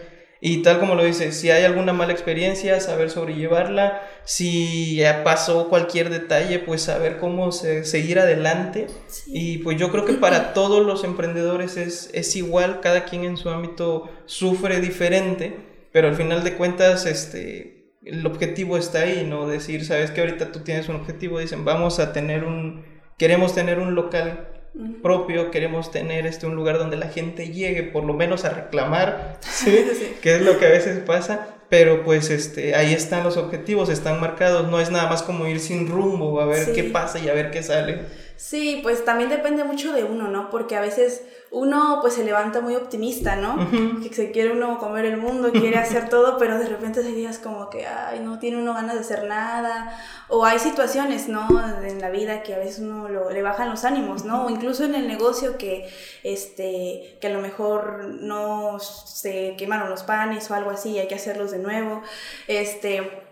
y 0.46 0.58
tal 0.58 0.78
como 0.78 0.94
lo 0.94 1.02
dice, 1.02 1.32
si 1.32 1.50
hay 1.50 1.64
alguna 1.64 1.94
mala 1.94 2.12
experiencia, 2.12 2.78
saber 2.78 3.08
sobrellevarla. 3.08 4.02
Si 4.24 4.96
ya 4.96 5.24
pasó 5.24 5.70
cualquier 5.70 6.10
detalle, 6.10 6.58
pues 6.58 6.82
saber 6.82 7.16
cómo 7.16 7.50
seguir 7.50 8.18
adelante. 8.18 8.88
Y 9.26 9.56
pues 9.58 9.78
yo 9.78 9.90
creo 9.90 10.04
que 10.04 10.12
para 10.12 10.52
todos 10.52 10.84
los 10.84 11.02
emprendedores 11.02 11.78
es, 11.78 12.10
es 12.12 12.36
igual, 12.36 12.80
cada 12.82 13.06
quien 13.06 13.24
en 13.24 13.38
su 13.38 13.48
ámbito 13.48 14.10
sufre 14.26 14.82
diferente, 14.82 15.56
pero 15.92 16.08
al 16.08 16.14
final 16.14 16.44
de 16.44 16.56
cuentas, 16.56 17.06
este, 17.06 17.94
el 18.04 18.26
objetivo 18.26 18.76
está 18.76 18.98
ahí, 18.98 19.26
¿no? 19.26 19.48
Decir, 19.48 19.82
sabes 19.86 20.10
que 20.10 20.20
ahorita 20.20 20.52
tú 20.52 20.58
tienes 20.58 20.90
un 20.90 20.96
objetivo, 20.96 21.38
dicen, 21.38 21.64
vamos 21.64 22.00
a 22.00 22.12
tener 22.12 22.44
un, 22.44 22.84
queremos 23.16 23.54
tener 23.54 23.78
un 23.78 23.94
local 23.94 24.53
propio, 25.02 25.50
queremos 25.50 25.90
tener 25.90 26.26
este, 26.26 26.46
un 26.46 26.56
lugar 26.56 26.78
donde 26.78 26.96
la 26.96 27.08
gente 27.08 27.48
llegue 27.50 27.84
por 27.84 28.04
lo 28.04 28.14
menos 28.14 28.44
a 28.44 28.50
reclamar, 28.50 29.38
¿sí? 29.40 29.86
que 30.20 30.36
es 30.36 30.42
lo 30.42 30.58
que 30.58 30.66
a 30.66 30.70
veces 30.70 30.98
pasa, 30.98 31.48
pero 31.68 32.02
pues 32.04 32.30
este, 32.30 32.74
ahí 32.74 32.92
están 32.92 33.24
los 33.24 33.36
objetivos, 33.36 33.88
están 33.88 34.20
marcados, 34.20 34.68
no 34.68 34.80
es 34.80 34.90
nada 34.90 35.08
más 35.08 35.22
como 35.22 35.46
ir 35.46 35.60
sin 35.60 35.88
rumbo, 35.88 36.40
a 36.40 36.46
ver 36.46 36.72
qué 36.72 36.84
pasa 36.84 37.18
y 37.18 37.28
a 37.28 37.34
ver 37.34 37.50
qué 37.50 37.62
sale. 37.62 38.23
Sí, 38.36 38.80
pues 38.82 39.04
también 39.04 39.30
depende 39.30 39.62
mucho 39.62 39.92
de 39.92 40.02
uno, 40.02 40.28
¿no? 40.28 40.50
Porque 40.50 40.76
a 40.76 40.80
veces 40.80 41.22
uno 41.52 41.98
pues 42.00 42.14
se 42.14 42.24
levanta 42.24 42.60
muy 42.60 42.74
optimista, 42.74 43.36
¿no? 43.36 43.56
Que 44.02 44.12
se 44.12 44.32
quiere 44.32 44.50
uno 44.50 44.78
comer 44.78 45.04
el 45.04 45.18
mundo, 45.18 45.52
quiere 45.52 45.78
hacer 45.78 46.08
todo, 46.10 46.36
pero 46.36 46.58
de 46.58 46.66
repente 46.66 47.02
se 47.02 47.12
días 47.12 47.38
como 47.38 47.70
que, 47.70 47.86
ay, 47.86 48.18
no 48.18 48.40
tiene 48.40 48.60
uno 48.60 48.74
ganas 48.74 48.94
de 48.94 49.00
hacer 49.02 49.24
nada. 49.24 49.96
O 50.28 50.44
hay 50.44 50.58
situaciones, 50.58 51.28
¿no? 51.28 51.46
En 51.84 52.00
la 52.00 52.10
vida 52.10 52.42
que 52.42 52.54
a 52.54 52.58
veces 52.58 52.80
uno 52.80 53.30
le 53.30 53.42
bajan 53.42 53.70
los 53.70 53.84
ánimos, 53.84 54.24
¿no? 54.24 54.46
O 54.46 54.50
incluso 54.50 54.84
en 54.84 54.96
el 54.96 55.06
negocio 55.06 55.56
que, 55.56 55.88
este, 56.24 57.16
que 57.20 57.28
a 57.28 57.30
lo 57.30 57.40
mejor 57.40 58.04
no 58.04 58.80
se 58.80 59.54
quemaron 59.56 59.90
los 59.90 60.02
panes 60.02 60.50
o 60.50 60.54
algo 60.54 60.70
así, 60.70 60.98
hay 60.98 61.06
que 61.06 61.14
hacerlos 61.14 61.52
de 61.52 61.58
nuevo. 61.58 62.02
Este, 62.48 63.23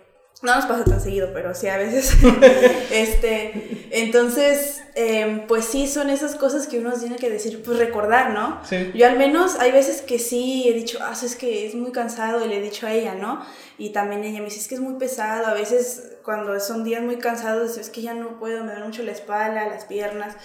no 0.42 0.56
nos 0.56 0.66
pasa 0.66 0.84
tan 0.84 1.00
seguido, 1.00 1.30
pero 1.32 1.54
sí 1.54 1.68
a 1.68 1.76
veces. 1.76 2.16
este, 2.90 3.88
entonces, 3.92 4.82
em, 4.96 5.46
pues 5.46 5.64
sí, 5.66 5.86
son 5.86 6.10
esas 6.10 6.34
cosas 6.34 6.66
que 6.66 6.80
uno 6.80 6.92
tiene 6.94 7.16
que 7.16 7.30
decir, 7.30 7.62
pues 7.64 7.78
recordar, 7.78 8.30
¿no? 8.30 8.60
Sí. 8.64 8.90
Yo 8.92 9.06
al 9.06 9.16
menos 9.16 9.54
hay 9.60 9.70
veces 9.70 10.02
que 10.02 10.18
sí 10.18 10.68
he 10.68 10.72
dicho, 10.72 10.98
ah, 11.00 11.12
es 11.12 11.36
que 11.36 11.66
es 11.66 11.76
muy 11.76 11.92
cansado 11.92 12.44
y 12.44 12.48
le 12.48 12.58
he 12.58 12.60
dicho 12.60 12.88
a 12.88 12.92
ella, 12.92 13.14
¿no? 13.14 13.44
Y 13.78 13.90
también 13.90 14.24
ella 14.24 14.40
me 14.40 14.46
dice, 14.46 14.58
es 14.58 14.68
que 14.68 14.74
es 14.74 14.80
muy 14.80 14.94
pesado. 14.94 15.46
A 15.46 15.54
veces 15.54 16.16
cuando 16.24 16.58
son 16.58 16.82
días 16.82 17.02
muy 17.02 17.18
cansados, 17.18 17.78
es 17.78 17.88
que 17.88 18.02
ya 18.02 18.14
no 18.14 18.40
puedo, 18.40 18.64
me 18.64 18.72
duele 18.72 18.86
mucho 18.86 19.04
la 19.04 19.12
espalda, 19.12 19.68
las 19.68 19.84
piernas. 19.84 20.36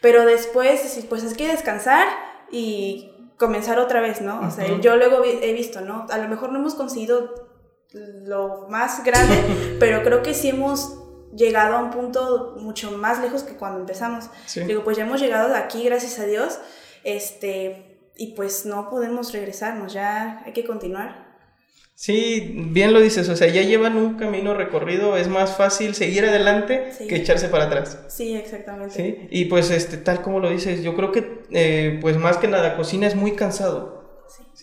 Pero 0.00 0.26
después, 0.26 1.00
pues 1.08 1.22
es 1.22 1.34
que 1.34 1.46
descansar 1.46 2.08
y 2.50 3.12
comenzar 3.36 3.78
otra 3.78 4.00
vez, 4.00 4.20
¿no? 4.20 4.40
O 4.40 4.50
sea, 4.50 4.66
yo 4.80 4.96
luego 4.96 5.22
he 5.24 5.52
visto, 5.52 5.80
¿no? 5.80 6.06
A 6.10 6.18
lo 6.18 6.28
mejor 6.28 6.52
no 6.52 6.58
hemos 6.58 6.74
conseguido 6.74 7.43
lo 7.94 8.66
más 8.68 9.04
grande, 9.04 9.36
pero 9.80 10.02
creo 10.02 10.22
que 10.22 10.34
sí 10.34 10.50
hemos 10.50 10.98
llegado 11.34 11.76
a 11.76 11.80
un 11.80 11.90
punto 11.90 12.56
mucho 12.58 12.92
más 12.92 13.20
lejos 13.20 13.42
que 13.42 13.54
cuando 13.54 13.80
empezamos. 13.80 14.30
Digo, 14.66 14.84
pues 14.84 14.96
ya 14.96 15.04
hemos 15.04 15.20
llegado 15.20 15.48
de 15.48 15.56
aquí, 15.56 15.84
gracias 15.84 16.18
a 16.18 16.26
Dios, 16.26 16.58
este, 17.02 18.10
y 18.16 18.34
pues 18.34 18.66
no 18.66 18.90
podemos 18.90 19.32
regresarnos, 19.32 19.92
ya 19.92 20.42
hay 20.44 20.52
que 20.52 20.64
continuar. 20.64 21.24
Sí, 21.96 22.52
bien 22.72 22.92
lo 22.92 23.00
dices, 23.00 23.28
o 23.28 23.36
sea, 23.36 23.46
ya 23.46 23.62
llevan 23.62 23.96
un 23.96 24.16
camino 24.16 24.52
recorrido, 24.52 25.16
es 25.16 25.28
más 25.28 25.56
fácil 25.56 25.94
seguir 25.94 26.24
adelante 26.24 26.90
que 26.98 27.14
echarse 27.14 27.48
para 27.48 27.66
atrás. 27.66 28.00
Sí, 28.08 28.34
exactamente. 28.34 28.94
Sí, 28.94 29.28
y 29.30 29.44
pues 29.44 29.70
este, 29.70 29.98
tal 29.98 30.20
como 30.20 30.40
lo 30.40 30.50
dices, 30.50 30.82
yo 30.82 30.96
creo 30.96 31.12
que 31.12 31.42
eh, 31.52 31.98
pues 32.00 32.16
más 32.16 32.36
que 32.38 32.48
nada 32.48 32.76
cocina 32.76 33.06
es 33.06 33.14
muy 33.14 33.36
cansado. 33.36 34.03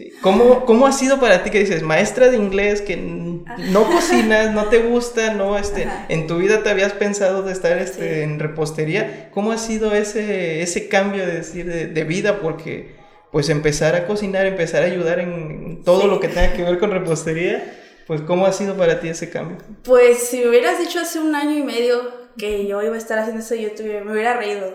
Sí. 0.02 0.14
¿Cómo, 0.22 0.66
¿Cómo, 0.66 0.88
ha 0.88 0.92
sido 0.92 1.20
para 1.20 1.44
ti 1.44 1.52
que 1.52 1.60
dices, 1.60 1.84
maestra 1.84 2.30
de 2.30 2.38
inglés, 2.38 2.82
que 2.82 2.98
no 2.98 3.84
cocinas, 3.86 4.52
no 4.52 4.66
te 4.66 4.80
gusta, 4.80 5.34
no, 5.34 5.58
este, 5.58 5.88
en 6.10 6.26
tu 6.26 6.38
vida 6.38 6.64
te 6.64 6.70
habías 6.70 6.94
pensado 6.94 7.44
de 7.44 7.52
estar 7.52 7.78
este, 7.78 8.24
en 8.24 8.40
repostería? 8.40 9.30
¿Cómo 9.32 9.52
ha 9.52 9.58
sido 9.58 9.94
ese, 9.94 10.62
ese 10.64 10.88
cambio 10.88 11.26
de, 11.26 11.34
decir, 11.34 11.66
de, 11.94 12.04
vida? 12.04 12.40
Porque 12.40 12.96
pues 13.32 13.50
empezar 13.50 13.96
a 13.96 14.08
cocinar, 14.08 14.46
empezar 14.46 14.84
a 14.84 14.88
ayudar 14.88 15.20
en 15.20 15.84
todo 15.84 16.08
lo 16.08 16.20
que 16.20 16.28
tenga 16.28 16.54
que 16.54 16.64
ver 16.64 16.80
con 16.80 16.92
repostería, 16.92 17.78
pues 18.08 18.22
¿cómo 18.22 18.46
ha 18.46 18.52
sido 18.52 18.76
para 18.76 19.00
ti 19.00 19.10
ese 19.10 19.30
cambio? 19.30 19.58
Pues 19.84 20.18
si 20.18 20.40
me 20.40 20.50
hubieras 20.50 20.80
dicho 20.80 21.00
hace 21.00 21.20
un 21.20 21.36
año 21.36 21.58
y 21.58 21.64
medio 21.64 22.21
que 22.38 22.66
yo 22.66 22.82
iba 22.82 22.96
a 22.96 22.98
estar 22.98 23.20
haciendo 23.20 23.42
eso, 23.42 23.56
yo 23.56 23.70
me 24.06 24.12
hubiera 24.12 24.36
reído, 24.36 24.74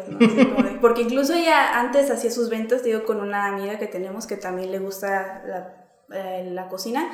porque 0.80 1.02
incluso 1.02 1.34
ella 1.34 1.78
antes 1.78 2.10
hacía 2.10 2.30
sus 2.30 2.48
ventas, 2.50 2.82
digo, 2.82 3.04
con 3.04 3.20
una 3.20 3.46
amiga 3.46 3.78
que 3.78 3.86
tenemos 3.86 4.26
que 4.26 4.36
también 4.36 4.70
le 4.70 4.78
gusta 4.78 5.42
la, 5.46 6.16
eh, 6.16 6.50
la 6.52 6.68
cocina, 6.68 7.10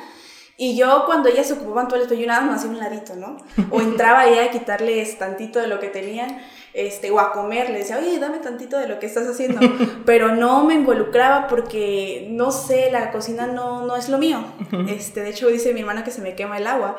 y 0.55 0.77
yo 0.77 1.03
cuando 1.05 1.29
ella 1.29 1.43
se 1.43 1.53
ocupaban 1.53 1.87
todas 1.87 2.07
las 2.07 2.19
yo 2.19 2.27
nada 2.27 2.41
más 2.41 2.59
hacía 2.59 2.69
un 2.69 2.77
ladito, 2.77 3.15
¿no? 3.15 3.37
O 3.71 3.81
entraba 3.81 4.27
ella 4.27 4.45
a 4.45 4.51
quitarles 4.51 5.17
tantito 5.17 5.59
de 5.59 5.67
lo 5.67 5.79
que 5.79 5.87
tenían, 5.87 6.39
este, 6.73 7.09
o 7.09 7.19
a 7.19 7.31
comer, 7.31 7.71
le 7.71 7.79
decía, 7.79 7.97
oye, 7.97 8.19
dame 8.19 8.37
tantito 8.37 8.77
de 8.77 8.87
lo 8.87 8.99
que 8.99 9.07
estás 9.07 9.27
haciendo, 9.27 9.59
pero 10.05 10.35
no 10.35 10.63
me 10.63 10.75
involucraba 10.75 11.47
porque, 11.47 12.27
no 12.29 12.51
sé, 12.51 12.91
la 12.91 13.11
cocina 13.11 13.47
no, 13.47 13.85
no 13.85 13.95
es 13.95 14.09
lo 14.09 14.19
mío, 14.19 14.43
este, 14.89 15.21
de 15.21 15.29
hecho 15.31 15.47
dice 15.47 15.73
mi 15.73 15.79
hermana 15.79 16.03
que 16.03 16.11
se 16.11 16.21
me 16.21 16.35
quema 16.35 16.57
el 16.57 16.67
agua, 16.67 16.97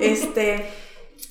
este 0.00 0.66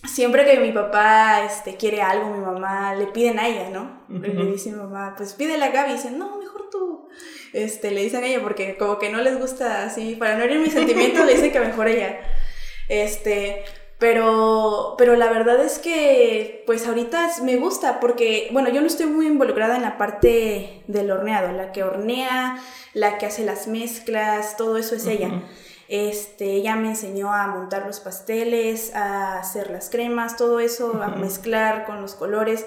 siempre 0.08 0.46
que 0.46 0.60
mi 0.60 0.72
papá 0.72 1.44
este, 1.46 1.76
quiere 1.76 2.02
algo, 2.02 2.30
mi 2.30 2.40
mamá 2.40 2.96
le 2.96 3.08
piden 3.08 3.40
a 3.40 3.48
ella, 3.48 3.70
¿no? 3.70 4.02
Le 4.10 4.46
dice 4.46 4.72
mi 4.72 4.78
mamá, 4.78 5.14
pues 5.16 5.34
pídele 5.34 5.66
a 5.66 5.72
Gaby. 5.72 5.92
Y 5.92 5.94
dice, 5.96 6.12
no, 6.12 6.38
mejor 6.38 6.70
tú. 6.70 7.08
Este, 7.54 7.92
le 7.92 8.04
dicen 8.04 8.24
a 8.24 8.28
ella 8.28 8.42
porque 8.42 8.78
como 8.78 9.00
que 9.00 9.10
no 9.10 9.22
les 9.22 9.40
gusta 9.40 9.86
así, 9.86 10.16
para 10.16 10.36
no 10.38 10.44
herir 10.44 10.60
mis 10.60 10.74
sentimientos, 10.74 11.26
le 11.26 11.34
dicen 11.34 11.52
que 11.52 11.60
mejor 11.60 11.88
ella. 11.88 12.20
Este, 12.88 13.64
pero, 14.00 14.96
pero 14.98 15.16
la 15.16 15.30
verdad 15.30 15.64
es 15.64 15.78
que, 15.78 16.64
pues 16.66 16.88
ahorita 16.88 17.30
me 17.44 17.58
gusta 17.58 18.00
porque, 18.00 18.48
bueno, 18.52 18.70
yo 18.70 18.80
no 18.82 18.88
estoy 18.88 19.08
muy 19.08 19.28
involucrada 19.28 19.76
en 19.76 19.82
la 19.82 19.98
parte 19.98 20.84
del 20.88 21.12
horneado, 21.12 21.52
la 21.52 21.72
que 21.74 21.84
hornea, 21.84 22.58
la 22.94 23.18
que 23.18 23.26
hace 23.26 23.44
las 23.44 23.68
mezclas, 23.68 24.56
todo 24.56 24.78
eso 24.78 24.96
es 24.96 25.06
ella. 25.06 25.44
Este, 25.90 26.54
ella 26.54 26.76
me 26.76 26.90
enseñó 26.90 27.34
a 27.34 27.48
montar 27.48 27.88
los 27.88 28.00
pasteles, 28.00 28.94
a 28.94 29.40
hacer 29.40 29.72
las 29.72 29.90
cremas, 29.90 30.38
todo 30.38 30.60
eso, 30.60 31.02
a 31.02 31.08
mezclar 31.08 31.86
con 31.88 32.00
los 32.00 32.14
colores. 32.14 32.66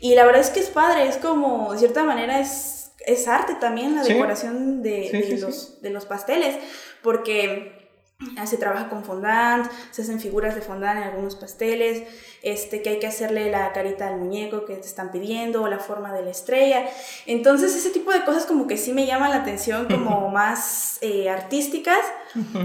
Y 0.00 0.16
la 0.16 0.24
verdad 0.24 0.40
es 0.40 0.50
que 0.50 0.58
es 0.58 0.70
padre, 0.70 1.06
es 1.06 1.16
como, 1.18 1.72
de 1.72 1.78
cierta 1.78 2.02
manera, 2.02 2.40
es, 2.40 2.90
es 3.06 3.28
arte 3.28 3.54
también 3.54 3.94
la 3.94 4.02
decoración 4.02 4.82
de, 4.82 5.38
los, 5.40 5.80
de 5.82 5.90
los 5.90 6.04
pasteles, 6.04 6.56
porque 7.00 7.84
se 8.44 8.56
trabaja 8.56 8.88
con 8.88 9.04
fondant, 9.04 9.70
se 9.90 10.02
hacen 10.02 10.20
figuras 10.20 10.54
de 10.54 10.60
fondant 10.60 10.98
en 10.98 11.04
algunos 11.04 11.36
pasteles, 11.36 12.02
este, 12.44 12.82
que 12.82 12.90
hay 12.90 12.98
que 12.98 13.06
hacerle 13.06 13.50
la 13.50 13.72
carita 13.72 14.06
al 14.06 14.18
muñeco 14.18 14.66
que 14.66 14.74
te 14.74 14.86
están 14.86 15.10
pidiendo, 15.10 15.62
o 15.62 15.68
la 15.68 15.78
forma 15.78 16.12
de 16.12 16.22
la 16.22 16.30
estrella. 16.30 16.86
Entonces, 17.26 17.74
ese 17.74 17.90
tipo 17.90 18.12
de 18.12 18.24
cosas 18.24 18.46
como 18.46 18.66
que 18.66 18.76
sí 18.76 18.92
me 18.92 19.06
llaman 19.06 19.30
la 19.30 19.36
atención, 19.36 19.86
como 19.86 20.28
más 20.30 20.98
eh, 21.00 21.28
artísticas. 21.30 22.00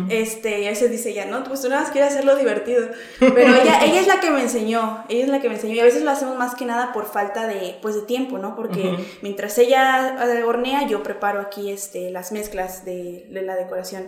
Este, 0.09 0.61
y 0.61 0.65
a 0.65 0.71
veces 0.71 0.89
dice 0.89 1.13
ya, 1.13 1.25
no, 1.25 1.43
pues 1.43 1.61
tú 1.61 1.69
nada 1.69 1.83
más 1.83 1.91
quieres 1.91 2.11
hacerlo 2.11 2.35
divertido. 2.35 2.89
Pero 3.19 3.55
ella, 3.55 3.79
ella 3.83 4.01
es 4.01 4.07
la 4.07 4.19
que 4.19 4.31
me 4.31 4.41
enseñó, 4.41 5.05
ella 5.09 5.23
es 5.23 5.29
la 5.29 5.39
que 5.41 5.47
me 5.47 5.55
enseñó. 5.55 5.75
Y 5.75 5.79
a 5.79 5.83
veces 5.83 6.01
lo 6.01 6.11
hacemos 6.11 6.35
más 6.37 6.55
que 6.55 6.65
nada 6.65 6.91
por 6.91 7.05
falta 7.05 7.47
de, 7.47 7.77
pues, 7.81 7.95
de 7.95 8.01
tiempo, 8.01 8.37
¿no? 8.39 8.55
Porque 8.55 8.97
mientras 9.21 9.57
ella 9.59 10.17
eh, 10.25 10.43
hornea, 10.43 10.87
yo 10.87 11.03
preparo 11.03 11.39
aquí 11.39 11.71
este, 11.71 12.09
las 12.09 12.31
mezclas 12.31 12.83
de, 12.83 13.27
de 13.29 13.41
la 13.43 13.55
decoración. 13.55 14.07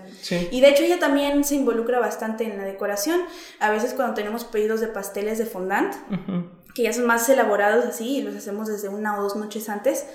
Y 0.51 0.61
de 0.61 0.69
hecho 0.69 0.83
ella 0.83 0.99
también 0.99 1.43
se 1.43 1.55
involucra 1.55 1.99
bastante 1.99 2.43
en 2.43 2.57
la 2.57 2.63
decoración. 2.63 3.21
A 3.59 3.69
veces 3.69 3.93
cuando 3.93 4.15
tenemos 4.15 4.43
pedidos 4.43 4.81
de 4.81 4.87
pasteles 4.87 5.37
de 5.37 5.45
fondant, 5.45 5.60
que 6.73 6.83
ya 6.83 6.93
son 6.93 7.05
más 7.05 7.27
elaborados 7.29 7.85
así, 7.85 8.17
y 8.17 8.21
los 8.21 8.35
hacemos 8.35 8.67
desde 8.67 8.89
una 8.89 9.17
o 9.17 9.23
dos 9.23 9.35
noches 9.35 9.69
antes, 9.69 10.05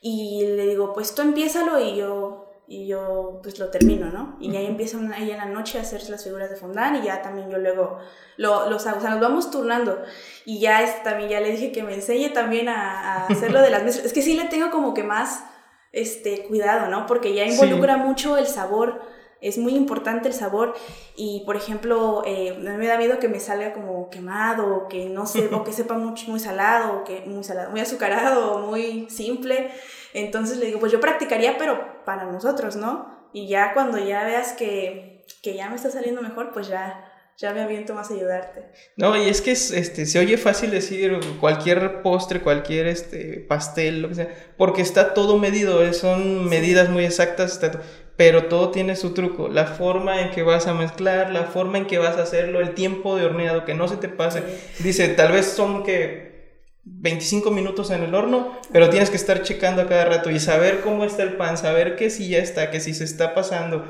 y 0.00 0.44
le 0.46 0.66
digo, 0.66 0.92
pues 0.92 1.14
tú 1.14 1.22
empiézalo 1.22 1.78
y 1.80 1.96
yo 1.96 2.48
y 2.68 2.86
yo 2.86 3.40
pues 3.42 3.58
lo 3.58 3.68
termino, 3.68 4.10
¿no? 4.10 4.36
Y 4.40 4.56
ahí 4.56 4.66
empieza 4.66 4.96
ella 5.18 5.34
en 5.34 5.38
la 5.38 5.44
noche 5.44 5.78
a 5.78 5.82
hacer 5.82 6.08
las 6.08 6.24
figuras 6.24 6.48
de 6.48 6.56
fondant 6.56 6.96
y 6.96 7.06
ya 7.06 7.20
también 7.20 7.50
yo 7.50 7.58
luego 7.58 7.98
lo, 8.38 8.70
los 8.70 8.86
hago, 8.86 8.98
o 8.98 9.00
sea, 9.00 9.10
nos 9.10 9.20
vamos 9.20 9.50
turnando. 9.50 10.00
Y 10.46 10.58
ya 10.58 10.82
es, 10.82 11.02
también 11.02 11.28
ya 11.28 11.40
le 11.40 11.50
dije 11.50 11.70
que 11.70 11.82
me 11.82 11.94
enseñe 11.94 12.32
también 12.32 12.68
a, 12.68 13.24
a 13.24 13.26
hacerlo 13.28 13.60
de 13.60 13.70
las 13.70 13.82
mesas, 13.82 14.04
es 14.06 14.12
que 14.12 14.22
sí 14.22 14.36
le 14.36 14.44
tengo 14.44 14.70
como 14.70 14.94
que 14.94 15.02
más 15.02 15.44
este 15.92 16.44
cuidado, 16.46 16.88
¿no? 16.88 17.06
Porque 17.06 17.34
ya 17.34 17.44
involucra 17.44 17.98
mucho 17.98 18.38
el 18.38 18.46
sabor 18.46 19.02
es 19.42 19.58
muy 19.58 19.74
importante 19.74 20.28
el 20.28 20.34
sabor 20.34 20.74
y, 21.16 21.42
por 21.44 21.56
ejemplo, 21.56 22.22
eh, 22.24 22.56
me 22.58 22.86
da 22.86 22.96
miedo 22.96 23.18
que 23.18 23.28
me 23.28 23.40
salga 23.40 23.72
como 23.72 24.08
quemado 24.08 24.74
o 24.74 24.88
que 24.88 25.06
no 25.06 25.26
sé, 25.26 25.50
o 25.52 25.64
que 25.64 25.72
sepa 25.72 25.94
mucho, 25.94 26.30
muy 26.30 26.40
salado 26.40 26.98
o 26.98 27.04
que 27.04 27.22
muy 27.26 27.44
salado, 27.44 27.70
muy 27.70 27.80
azucarado 27.80 28.54
o 28.54 28.58
muy 28.66 29.10
simple. 29.10 29.70
Entonces 30.14 30.58
le 30.58 30.66
digo, 30.66 30.78
pues 30.78 30.92
yo 30.92 31.00
practicaría, 31.00 31.58
pero 31.58 32.04
para 32.04 32.24
nosotros, 32.24 32.76
¿no? 32.76 33.28
Y 33.32 33.48
ya 33.48 33.74
cuando 33.74 33.98
ya 33.98 34.24
veas 34.24 34.52
que, 34.52 35.24
que 35.42 35.54
ya 35.54 35.68
me 35.68 35.76
está 35.76 35.90
saliendo 35.90 36.22
mejor, 36.22 36.52
pues 36.52 36.68
ya 36.68 37.08
ya 37.38 37.52
me 37.52 37.62
aviento 37.62 37.94
más 37.94 38.10
a 38.10 38.14
ayudarte. 38.14 38.66
No, 38.96 39.16
y 39.16 39.28
es 39.28 39.40
que 39.40 39.52
este, 39.52 40.06
se 40.06 40.18
oye 40.18 40.36
fácil 40.36 40.70
decir 40.70 41.18
cualquier 41.40 42.02
postre, 42.02 42.40
cualquier 42.40 42.86
este, 42.86 43.44
pastel, 43.48 44.02
lo 44.02 44.08
que 44.08 44.14
sea, 44.14 44.28
porque 44.56 44.82
está 44.82 45.12
todo 45.14 45.38
medido, 45.38 45.82
eh, 45.82 45.92
son 45.92 46.48
medidas 46.48 46.88
muy 46.88 47.04
exactas, 47.04 47.60
pero 48.22 48.44
todo 48.44 48.70
tiene 48.70 48.94
su 48.94 49.14
truco, 49.14 49.48
la 49.48 49.66
forma 49.66 50.20
en 50.20 50.30
que 50.30 50.44
vas 50.44 50.68
a 50.68 50.74
mezclar, 50.74 51.32
la 51.32 51.46
forma 51.46 51.78
en 51.78 51.86
que 51.88 51.98
vas 51.98 52.18
a 52.18 52.22
hacerlo, 52.22 52.60
el 52.60 52.72
tiempo 52.72 53.16
de 53.16 53.24
horneado, 53.24 53.64
que 53.64 53.74
no 53.74 53.88
se 53.88 53.96
te 53.96 54.08
pase. 54.08 54.44
Dice, 54.78 55.08
tal 55.08 55.32
vez 55.32 55.46
son 55.46 55.82
que 55.82 56.60
25 56.84 57.50
minutos 57.50 57.90
en 57.90 58.04
el 58.04 58.14
horno, 58.14 58.56
pero 58.70 58.90
tienes 58.90 59.10
que 59.10 59.16
estar 59.16 59.42
checando 59.42 59.82
a 59.82 59.88
cada 59.88 60.04
rato 60.04 60.30
y 60.30 60.38
saber 60.38 60.82
cómo 60.82 61.02
está 61.02 61.24
el 61.24 61.32
pan, 61.32 61.58
saber 61.58 61.96
que 61.96 62.10
si 62.10 62.28
ya 62.28 62.38
está, 62.38 62.70
que 62.70 62.78
si 62.78 62.94
se 62.94 63.02
está 63.02 63.34
pasando. 63.34 63.86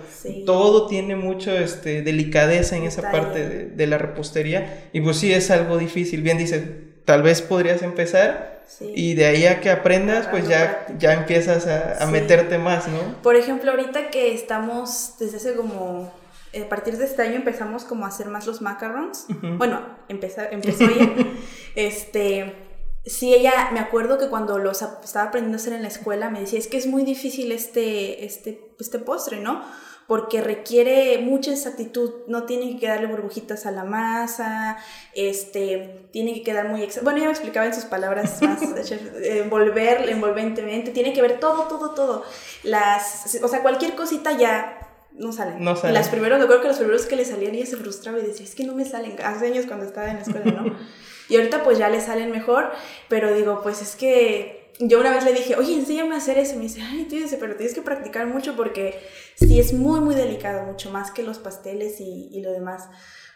Todo 0.46 0.86
tiene 0.86 1.14
mucho 1.14 1.52
este, 1.52 2.00
delicadeza 2.00 2.78
en 2.78 2.84
esa 2.84 3.12
parte 3.12 3.68
de, 3.68 3.86
la 3.86 3.98
repostería 3.98 4.88
y 4.94 5.02
pues 5.02 5.18
sí 5.18 5.30
es 5.30 5.50
algo 5.50 5.76
difícil. 5.76 6.22
Bien 6.22 6.38
dice, 6.38 6.91
tal 7.04 7.22
vez 7.22 7.42
podrías 7.42 7.82
empezar 7.82 8.62
y 8.80 9.14
de 9.14 9.26
ahí 9.26 9.46
a 9.46 9.60
que 9.60 9.70
aprendas, 9.70 10.28
pues 10.28 10.48
ya, 10.48 10.86
ya 10.98 11.12
empiezas 11.14 11.66
a, 11.66 12.06
meterte 12.06 12.58
más, 12.58 12.88
¿no? 12.88 13.22
Por 13.22 13.36
ejemplo, 13.36 13.70
ahorita 13.70 14.10
que 14.10 14.34
estamos 14.34 15.14
desde 15.18 15.36
hace 15.36 15.54
como 15.54 16.12
a 16.60 16.68
partir 16.68 16.98
de 16.98 17.06
este 17.06 17.22
año 17.22 17.36
empezamos 17.36 17.84
como 17.84 18.04
a 18.04 18.08
hacer 18.08 18.28
más 18.28 18.46
los 18.46 18.60
macarons. 18.60 19.26
Bueno, 19.56 19.80
empezar, 20.08 20.48
empezó 20.52 20.84
ya. 20.84 21.10
este, 21.74 22.54
sí, 23.04 23.34
ella, 23.34 23.70
me 23.72 23.80
acuerdo 23.80 24.18
que 24.18 24.28
cuando 24.28 24.58
los 24.58 24.82
estaba 24.82 25.28
aprendiendo 25.28 25.56
a 25.56 25.60
hacer 25.60 25.72
en 25.72 25.82
la 25.82 25.88
escuela, 25.88 26.30
me 26.30 26.40
decía, 26.40 26.58
es 26.58 26.68
que 26.68 26.76
es 26.76 26.86
muy 26.86 27.04
difícil 27.04 27.52
este, 27.52 28.24
este, 28.24 28.74
este 28.78 28.98
postre, 28.98 29.40
¿no? 29.40 29.62
porque 30.06 30.42
requiere 30.42 31.18
mucha 31.18 31.52
exactitud, 31.52 32.10
no 32.26 32.44
tiene 32.44 32.72
que 32.72 32.80
quedarle 32.80 33.06
burbujitas 33.06 33.66
a 33.66 33.70
la 33.70 33.84
masa, 33.84 34.76
este, 35.14 36.08
tiene 36.12 36.34
que 36.34 36.42
quedar 36.42 36.68
muy... 36.68 36.86
Bueno, 37.02 37.18
ya 37.18 37.24
me 37.24 37.30
explicaba 37.30 37.66
en 37.66 37.74
sus 37.74 37.84
palabras 37.84 38.42
más, 38.42 38.60
envolver 39.22 40.08
envolventemente, 40.08 40.90
tiene 40.90 41.12
que 41.12 41.22
ver 41.22 41.40
todo, 41.40 41.62
todo, 41.62 41.94
todo. 41.94 42.24
Las, 42.62 43.38
o 43.42 43.48
sea, 43.48 43.62
cualquier 43.62 43.94
cosita 43.94 44.36
ya 44.36 44.86
no 45.12 45.32
salen. 45.32 45.62
No 45.62 45.76
salen. 45.76 45.94
Las 45.94 46.08
primeros, 46.08 46.44
creo 46.44 46.60
que 46.60 46.68
los 46.68 46.76
primeros 46.78 47.06
que 47.06 47.16
le 47.16 47.24
salían 47.24 47.54
ella 47.54 47.66
se 47.66 47.76
frustraba 47.76 48.18
y 48.18 48.22
decía, 48.22 48.44
es 48.44 48.54
que 48.54 48.64
no 48.64 48.74
me 48.74 48.84
salen, 48.84 49.16
hace 49.24 49.46
años 49.46 49.66
cuando 49.66 49.86
estaba 49.86 50.10
en 50.10 50.16
la 50.16 50.22
escuela, 50.22 50.50
¿no? 50.50 50.76
y 51.32 51.36
ahorita 51.36 51.64
pues 51.64 51.78
ya 51.78 51.88
le 51.88 52.00
salen 52.00 52.30
mejor, 52.30 52.70
pero 53.08 53.32
digo, 53.32 53.60
pues 53.62 53.80
es 53.80 53.96
que 53.96 54.70
yo 54.78 55.00
una 55.00 55.10
vez 55.14 55.24
le 55.24 55.32
dije, 55.32 55.56
oye, 55.56 55.74
enséñame 55.74 56.14
a 56.14 56.18
hacer 56.18 56.36
eso. 56.36 56.54
Y 56.54 56.56
me 56.56 56.62
dice, 56.64 56.82
ay, 56.82 57.06
tú 57.08 57.16
dices, 57.16 57.38
pero 57.40 57.56
tienes 57.56 57.74
que 57.74 57.80
practicar 57.80 58.26
mucho 58.26 58.54
porque 58.54 59.00
sí 59.36 59.58
es 59.58 59.72
muy, 59.72 60.00
muy 60.00 60.14
delicado, 60.14 60.64
mucho 60.64 60.90
más 60.90 61.10
que 61.10 61.22
los 61.22 61.38
pasteles 61.38 62.00
y, 62.00 62.28
y 62.30 62.42
lo 62.42 62.52
demás. 62.52 62.88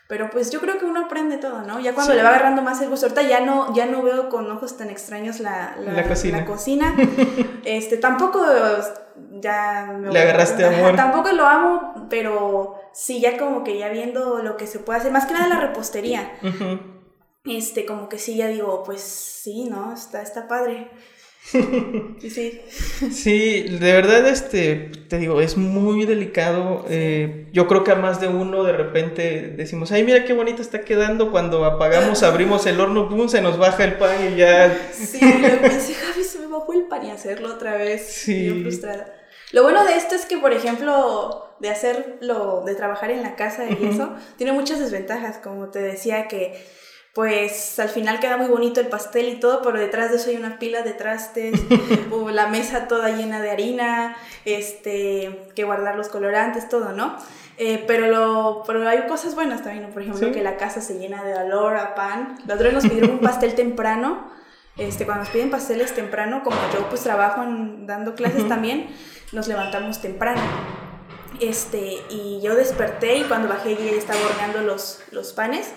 Pero 0.08 0.30
pues 0.30 0.50
yo 0.50 0.60
creo 0.60 0.78
que 0.78 0.84
uno 0.84 1.06
aprende 1.06 1.36
todo, 1.36 1.62
¿no? 1.62 1.80
Ya 1.80 1.92
cuando 1.92 2.14
le 2.14 2.22
va 2.22 2.28
agarrando 2.28 2.62
más 2.62 2.80
el 2.80 2.88
gusto. 2.90 3.06
Ahorita 3.06 3.22
ya 3.22 3.40
no, 3.40 3.74
ya 3.74 3.86
no 3.86 4.02
veo 4.02 4.28
con 4.28 4.48
ojos 4.50 4.76
tan 4.76 4.88
extraños 4.88 5.40
la, 5.40 5.74
la, 5.80 6.06
cocina. 6.06 6.38
La 6.38 6.44
cocina. 6.44 6.96
este, 7.64 7.96
tampoco 7.96 8.44
ya 9.40 9.96
me 9.98 10.12
Le 10.12 10.20
agarraste 10.20 10.64
amor. 10.64 10.94
Tampoco 10.96 11.32
lo 11.32 11.44
amo, 11.44 12.06
pero 12.08 12.76
sí, 12.92 13.20
ya 13.20 13.36
como 13.36 13.64
que 13.64 13.78
ya 13.78 13.88
viendo 13.88 14.42
lo 14.42 14.56
que 14.56 14.68
se 14.68 14.78
puede 14.78 15.00
hacer. 15.00 15.10
Más 15.10 15.26
que 15.26 15.32
nada 15.32 15.48
la 15.48 15.58
repostería. 15.58 16.30
Este, 17.48 17.84
como 17.86 18.08
que 18.08 18.18
sí, 18.18 18.36
ya 18.36 18.48
digo, 18.48 18.82
pues 18.84 19.00
sí, 19.00 19.64
¿no? 19.64 19.92
Está, 19.94 20.22
está 20.22 20.48
padre. 20.48 20.88
Sí. 22.20 22.60
sí, 23.12 23.62
de 23.62 23.92
verdad, 23.92 24.26
este, 24.26 24.90
te 25.08 25.18
digo, 25.18 25.40
es 25.40 25.56
muy 25.56 26.04
delicado. 26.04 26.84
Eh, 26.88 27.46
yo 27.52 27.68
creo 27.68 27.84
que 27.84 27.92
a 27.92 27.94
más 27.94 28.20
de 28.20 28.28
uno 28.28 28.64
de 28.64 28.72
repente 28.72 29.54
decimos, 29.56 29.92
ay, 29.92 30.02
mira 30.02 30.24
qué 30.24 30.32
bonito 30.32 30.60
está 30.60 30.80
quedando. 30.80 31.30
Cuando 31.30 31.64
apagamos, 31.64 32.22
abrimos 32.22 32.66
el 32.66 32.80
horno, 32.80 33.08
pum, 33.08 33.28
se 33.28 33.40
nos 33.40 33.58
baja 33.58 33.84
el 33.84 33.94
pan 33.94 34.32
y 34.32 34.36
ya. 34.36 34.90
Sí, 34.92 35.20
yo 35.20 35.60
pensé, 35.60 35.94
Javi, 35.94 36.24
se 36.24 36.40
me 36.40 36.46
bajó 36.48 36.72
el 36.72 36.86
pan 36.86 37.06
y 37.06 37.10
hacerlo 37.10 37.54
otra 37.54 37.76
vez. 37.76 38.06
Sí. 38.06 38.62
frustrada. 38.62 39.14
Lo 39.52 39.62
bueno 39.62 39.84
de 39.84 39.96
esto 39.96 40.16
es 40.16 40.26
que, 40.26 40.38
por 40.38 40.52
ejemplo, 40.52 41.54
de 41.60 41.70
hacerlo, 41.70 42.64
de 42.66 42.74
trabajar 42.74 43.10
en 43.10 43.22
la 43.22 43.36
casa 43.36 43.66
y 43.70 43.86
eso, 43.86 44.14
tiene 44.36 44.52
muchas 44.52 44.80
desventajas. 44.80 45.38
Como 45.38 45.68
te 45.68 45.78
decía, 45.78 46.26
que 46.26 46.60
pues 47.16 47.78
al 47.78 47.88
final 47.88 48.20
queda 48.20 48.37
muy 48.37 48.46
bonito 48.46 48.78
el 48.78 48.88
pastel 48.88 49.30
y 49.30 49.40
todo, 49.40 49.62
pero 49.62 49.78
detrás 49.78 50.11
de 50.11 50.18
eso 50.18 50.28
hay 50.28 50.37
una 50.37 50.58
pila 50.58 50.82
de 50.82 50.92
trastes, 50.92 51.58
o 52.11 52.28
la 52.28 52.46
mesa 52.46 52.88
toda 52.88 53.08
llena 53.08 53.40
de 53.40 53.50
harina, 53.50 54.18
este, 54.44 55.49
que 55.54 55.64
guardar 55.64 55.96
los 55.96 56.11
colorantes, 56.11 56.68
todo, 56.68 56.92
¿no? 56.92 57.16
Eh, 57.56 57.82
pero, 57.87 58.08
lo, 58.08 58.64
pero 58.66 58.87
hay 58.87 59.06
cosas 59.06 59.35
buenas 59.35 59.62
también, 59.62 59.90
por 59.94 60.02
ejemplo, 60.02 60.30
que 60.30 60.42
la 60.42 60.58
casa 60.58 60.82
se 60.82 60.99
llena 60.99 61.25
de 61.25 61.35
olor 61.37 61.78
a 61.78 61.94
pan. 61.94 62.37
La 62.46 62.52
otra 62.52 62.66
vez 62.66 62.75
nos 62.75 62.87
pidieron 62.87 63.12
un 63.12 63.20
pastel 63.20 63.54
temprano, 63.54 64.30
este, 64.76 65.06
cuando 65.06 65.25
nos 65.25 65.32
piden 65.32 65.49
pasteles 65.49 65.94
temprano, 65.94 66.42
como 66.44 66.58
yo 66.75 66.87
pues 66.90 67.02
trabajo 67.02 67.42
dando 67.87 68.14
clases 68.14 68.46
también, 68.46 68.88
nos 69.32 69.49
levantamos 69.49 70.02
temprano. 70.02 70.42
Este, 71.40 71.99
y 72.11 72.40
yo 72.43 72.55
desperté 72.55 73.19
y 73.19 73.25
cuando 73.25 73.49
bajé 73.49 73.73
ella 73.73 73.97
estaba 73.97 74.21
horneando 74.26 74.62
los, 74.62 75.00
los 75.11 75.33
panes 75.33 75.73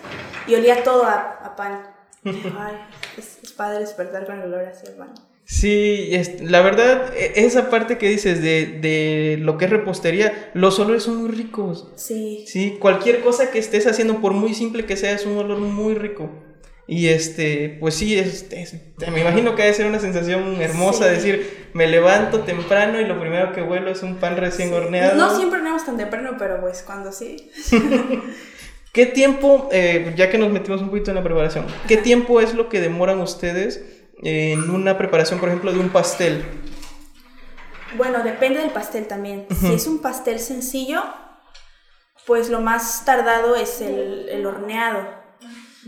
y 0.48 0.56
olía 0.56 0.84
todo 0.84 1.04
a, 1.04 1.56
pan. 1.56 1.88
Ay, 2.26 2.76
es, 3.18 3.52
padre 3.54 3.80
despertar 3.80 4.26
con 4.26 4.40
el 4.40 4.46
olor 4.46 4.66
así 4.66 4.88
al 4.88 4.94
pan. 4.94 5.14
Sí, 5.46 6.12
la 6.42 6.62
verdad, 6.62 7.12
e, 7.16 7.46
esa 7.46 7.70
parte 7.70 7.98
que 7.98 8.08
dices 8.08 8.42
de, 8.42 8.80
de, 8.80 9.38
lo 9.40 9.58
que 9.58 9.66
es 9.66 9.72
repostería, 9.72 10.52
los 10.54 10.80
olores 10.80 11.04
son 11.04 11.18
muy 11.18 11.32
ricos. 11.32 11.90
Sí. 11.96 12.46
Sí, 12.48 12.78
cualquier 12.80 13.22
cosa 13.22 13.50
que 13.50 13.58
estés 13.58 13.88
haciendo, 13.88 14.22
por 14.22 14.34
muy 14.34 14.54
simple 14.54 14.86
que 14.86 14.96
sea, 14.96 15.14
es 15.14 15.26
un 15.26 15.38
olor 15.38 15.58
muy 15.58 15.96
rico. 15.96 16.30
Y 16.92 17.10
este, 17.10 17.78
pues 17.80 17.94
sí, 17.94 18.18
es, 18.18 18.48
me 19.12 19.22
imagino 19.22 19.54
que 19.54 19.62
debe 19.62 19.76
ser 19.76 19.86
una 19.86 20.00
sensación 20.00 20.60
hermosa 20.60 21.06
decir, 21.06 21.70
me 21.74 21.86
levanto 21.86 22.40
temprano 22.40 23.00
y 23.00 23.06
lo 23.06 23.20
primero 23.20 23.54
que 23.54 23.62
huelo 23.62 23.92
es 23.92 24.02
un 24.02 24.16
pan 24.16 24.38
recién 24.38 24.74
horneado. 24.74 25.16
No 25.16 25.36
siempre 25.36 25.60
horneamos 25.60 25.86
tan 25.86 25.98
temprano, 25.98 26.32
pero 26.40 26.60
pues 26.60 26.82
cuando 26.82 27.12
sí. 27.12 27.52
¿Qué 28.92 29.06
tiempo, 29.06 29.70
eh, 29.72 30.16
ya 30.18 30.32
que 30.32 30.40
nos 30.40 30.50
metimos 30.50 30.82
un 30.82 30.90
poquito 30.90 31.12
en 31.12 31.18
la 31.18 31.24
preparación, 31.24 31.68
qué 31.88 31.98
tiempo 31.98 32.42
es 32.42 32.56
lo 32.56 32.70
que 32.70 32.82
demoran 32.82 33.22
ustedes 33.22 33.86
en 34.24 34.72
una 34.72 34.98
preparación, 34.98 35.40
por 35.40 35.50
ejemplo, 35.50 35.72
de 35.72 35.78
un 35.78 35.90
pastel? 35.90 36.44
Bueno, 37.98 38.24
depende 38.24 38.62
del 38.62 38.72
pastel 38.72 39.06
también. 39.06 39.46
Si 39.62 39.72
es 39.76 39.86
un 39.86 40.02
pastel 40.02 40.40
sencillo, 40.40 41.04
pues 42.26 42.50
lo 42.50 42.62
más 42.62 43.06
tardado 43.06 43.56
es 43.56 43.80
el, 43.80 44.28
el 44.30 44.44
horneado 44.48 45.19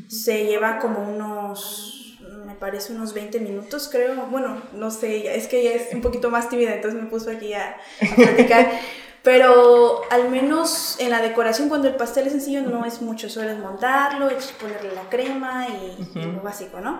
se 0.08 0.46
lleva 0.46 0.80
como 0.80 1.02
unos, 1.02 2.18
me 2.46 2.56
parece 2.56 2.94
unos 2.94 3.14
20 3.14 3.40
minutos, 3.40 3.90
creo. 3.92 4.28
Bueno, 4.28 4.62
no 4.74 4.92
sé, 4.92 5.36
es 5.36 5.48
que 5.48 5.62
ella 5.62 5.76
es 5.76 5.94
un 5.94 6.02
poquito 6.02 6.30
más 6.30 6.50
tímida, 6.50 6.76
entonces 6.76 7.02
me 7.02 7.10
puso 7.10 7.32
aquí 7.32 7.54
a, 7.54 7.78
platicar. 8.16 8.72
Pero 9.24 10.02
al 10.10 10.30
menos 10.30 10.96
en 11.00 11.12
la 11.12 11.22
decoración, 11.22 11.70
cuando 11.70 11.88
el 11.88 11.96
pastel 11.96 12.26
es 12.26 12.34
sencillo, 12.34 12.64
no 12.64 12.86
es 12.86 13.02
mucho. 13.02 13.30
Solo 13.30 13.50
es 13.50 13.60
montarlo, 13.60 14.30
ponerle 14.60 14.96
la 14.96 15.10
crema 15.10 15.68
y, 15.68 16.20
lo 16.20 16.42
básico, 16.42 16.80
¿no? 16.80 17.00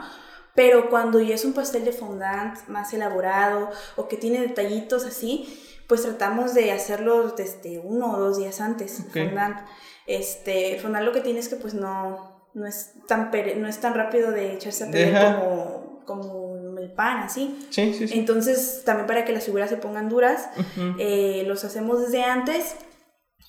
Pero 0.54 0.90
cuando 0.90 1.20
ya 1.20 1.34
es 1.34 1.46
un 1.46 1.54
pastel 1.54 1.86
de 1.86 1.94
fondant 1.94 2.68
más 2.68 2.94
elaborado 2.94 3.72
o 3.96 4.08
que 4.08 4.18
tiene 4.18 4.40
detallitos 4.42 5.06
así, 5.06 5.60
pues 5.88 6.04
tratamos 6.04 6.54
de 6.54 6.72
hacerlo 6.72 7.30
desde 7.32 7.80
uno 7.80 8.14
o 8.14 8.20
dos 8.20 8.38
días 8.38 8.62
antes. 8.62 9.04
Fondant. 9.12 9.58
Este, 10.06 10.78
fondant 10.80 11.06
lo 11.06 11.14
que 11.14 11.22
tiene 11.22 11.40
es 11.40 11.50
que 11.50 11.56
pues 11.56 11.74
no, 11.74 12.41
no 12.54 12.68
es 12.68 12.94
tan, 13.08 13.32
no 13.58 13.68
es 13.68 13.78
tan 13.80 13.94
rápido 13.94 14.32
de 14.32 14.54
echarse 14.54 14.84
a 14.84 14.92
perder 14.92 15.36
como, 15.36 16.04
como 16.06 16.78
el 16.80 16.92
pan, 16.92 17.20
así. 17.20 17.68
Sí, 17.70 17.94
sí, 17.94 18.08
sí. 18.08 18.20
Entonces, 18.20 18.84
también 18.86 19.08
para 19.08 19.26
que 19.26 19.34
las 19.34 19.46
figuras 19.46 19.70
se 19.70 19.78
pongan 19.78 20.10
duras, 20.10 20.50
eh, 20.98 21.44
los 21.48 21.64
hacemos 21.64 22.02
desde 22.02 22.24
antes 22.24 22.76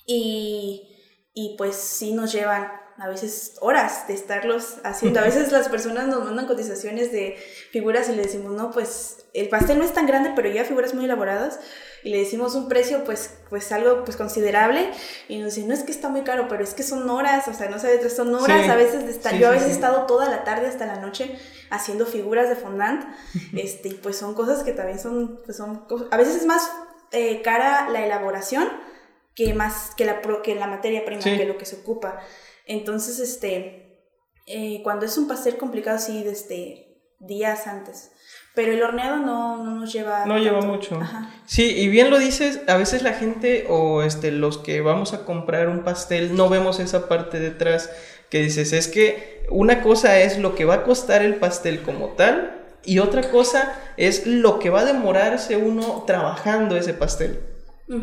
y, 0.05 0.87
y 1.33 1.55
pues 1.57 1.75
sí 1.75 2.13
nos 2.13 2.31
llevan 2.31 2.71
a 2.97 3.07
veces 3.07 3.57
horas 3.59 4.07
de 4.07 4.13
estarlos 4.13 4.77
haciendo. 4.83 5.19
A 5.19 5.23
veces 5.23 5.51
las 5.51 5.67
personas 5.67 6.07
nos 6.07 6.23
mandan 6.23 6.45
cotizaciones 6.45 7.11
de 7.11 7.37
figuras 7.71 8.07
y 8.09 8.15
le 8.15 8.21
decimos, 8.21 8.53
no, 8.53 8.71
pues 8.71 9.25
el 9.33 9.49
pastel 9.49 9.79
no 9.79 9.83
es 9.83 9.93
tan 9.93 10.05
grande, 10.05 10.31
pero 10.35 10.49
ya 10.49 10.63
figuras 10.63 10.93
muy 10.93 11.05
elaboradas 11.05 11.59
y 12.03 12.09
le 12.09 12.19
decimos 12.19 12.55
un 12.55 12.67
precio 12.67 13.03
pues, 13.03 13.33
pues 13.49 13.71
algo 13.71 14.03
pues 14.03 14.17
considerable 14.17 14.91
y 15.27 15.39
nos 15.39 15.55
dicen, 15.55 15.69
no 15.69 15.73
es 15.73 15.83
que 15.83 15.91
está 15.91 16.09
muy 16.09 16.21
caro, 16.21 16.47
pero 16.49 16.63
es 16.63 16.73
que 16.73 16.83
son 16.83 17.09
horas, 17.09 17.47
o 17.47 17.53
sea, 17.53 17.69
no 17.69 17.79
sé, 17.79 18.09
son 18.09 18.33
horas 18.35 18.69
a 18.69 18.75
veces 18.75 19.05
de 19.05 19.11
estar, 19.11 19.35
yo 19.35 19.47
a 19.47 19.51
veces 19.51 19.69
he 19.69 19.71
estado 19.71 20.05
toda 20.05 20.29
la 20.29 20.43
tarde 20.43 20.67
hasta 20.67 20.85
la 20.85 20.97
noche 20.97 21.37
haciendo 21.69 22.05
figuras 22.05 22.49
de 22.49 22.55
fondant, 22.55 23.05
este, 23.55 23.89
y 23.89 23.93
pues 23.93 24.17
son 24.17 24.33
cosas 24.33 24.63
que 24.63 24.73
también 24.73 24.99
son, 24.99 25.41
pues 25.45 25.57
son 25.57 25.85
a 26.11 26.17
veces 26.17 26.35
es 26.35 26.45
más 26.45 26.69
eh, 27.11 27.41
cara 27.41 27.89
la 27.89 28.05
elaboración 28.05 28.67
que 29.35 29.53
más 29.53 29.91
que 29.95 30.05
la, 30.05 30.21
que 30.43 30.55
la 30.55 30.67
materia 30.67 31.05
prima, 31.05 31.21
que 31.21 31.45
lo 31.45 31.57
que 31.57 31.65
se 31.65 31.77
ocupa. 31.77 32.19
Entonces, 32.65 33.19
este, 33.19 34.03
eh, 34.45 34.81
cuando 34.83 35.05
es 35.05 35.17
un 35.17 35.27
pastel 35.27 35.57
complicado, 35.57 35.97
sí, 35.97 36.23
desde 36.23 37.01
días 37.19 37.67
antes. 37.67 38.11
Pero 38.55 38.71
el 38.71 38.83
horneado 38.83 39.17
no, 39.17 39.63
nos 39.63 39.91
lleva. 39.91 40.25
No 40.25 40.37
lleva 40.37 40.61
mucho. 40.61 40.99
Sí, 41.45 41.75
y 41.75 41.87
bien 41.87 42.09
lo 42.09 42.19
dices, 42.19 42.61
a 42.67 42.77
veces 42.77 43.01
la 43.01 43.13
gente 43.13 43.65
o 43.67 44.03
este, 44.03 44.31
los 44.31 44.59
que 44.59 44.81
vamos 44.81 45.13
a 45.13 45.25
comprar 45.25 45.69
un 45.69 45.83
pastel 45.83 46.35
no 46.35 46.49
vemos 46.49 46.79
esa 46.79 47.07
parte 47.07 47.39
detrás 47.39 47.89
que 48.29 48.41
dices, 48.41 48.73
es 48.73 48.87
que 48.87 49.45
una 49.49 49.81
cosa 49.81 50.19
es 50.19 50.39
lo 50.39 50.55
que 50.55 50.65
va 50.65 50.75
a 50.75 50.83
costar 50.83 51.21
el 51.21 51.35
pastel 51.35 51.81
como 51.81 52.09
tal 52.09 52.63
y 52.85 52.99
otra 52.99 53.29
cosa 53.29 53.79
es 53.97 54.25
lo 54.27 54.59
que 54.59 54.69
va 54.69 54.81
a 54.81 54.85
demorarse 54.85 55.57
uno 55.57 56.03
trabajando 56.05 56.75
ese 56.75 56.93
pastel. 56.93 57.39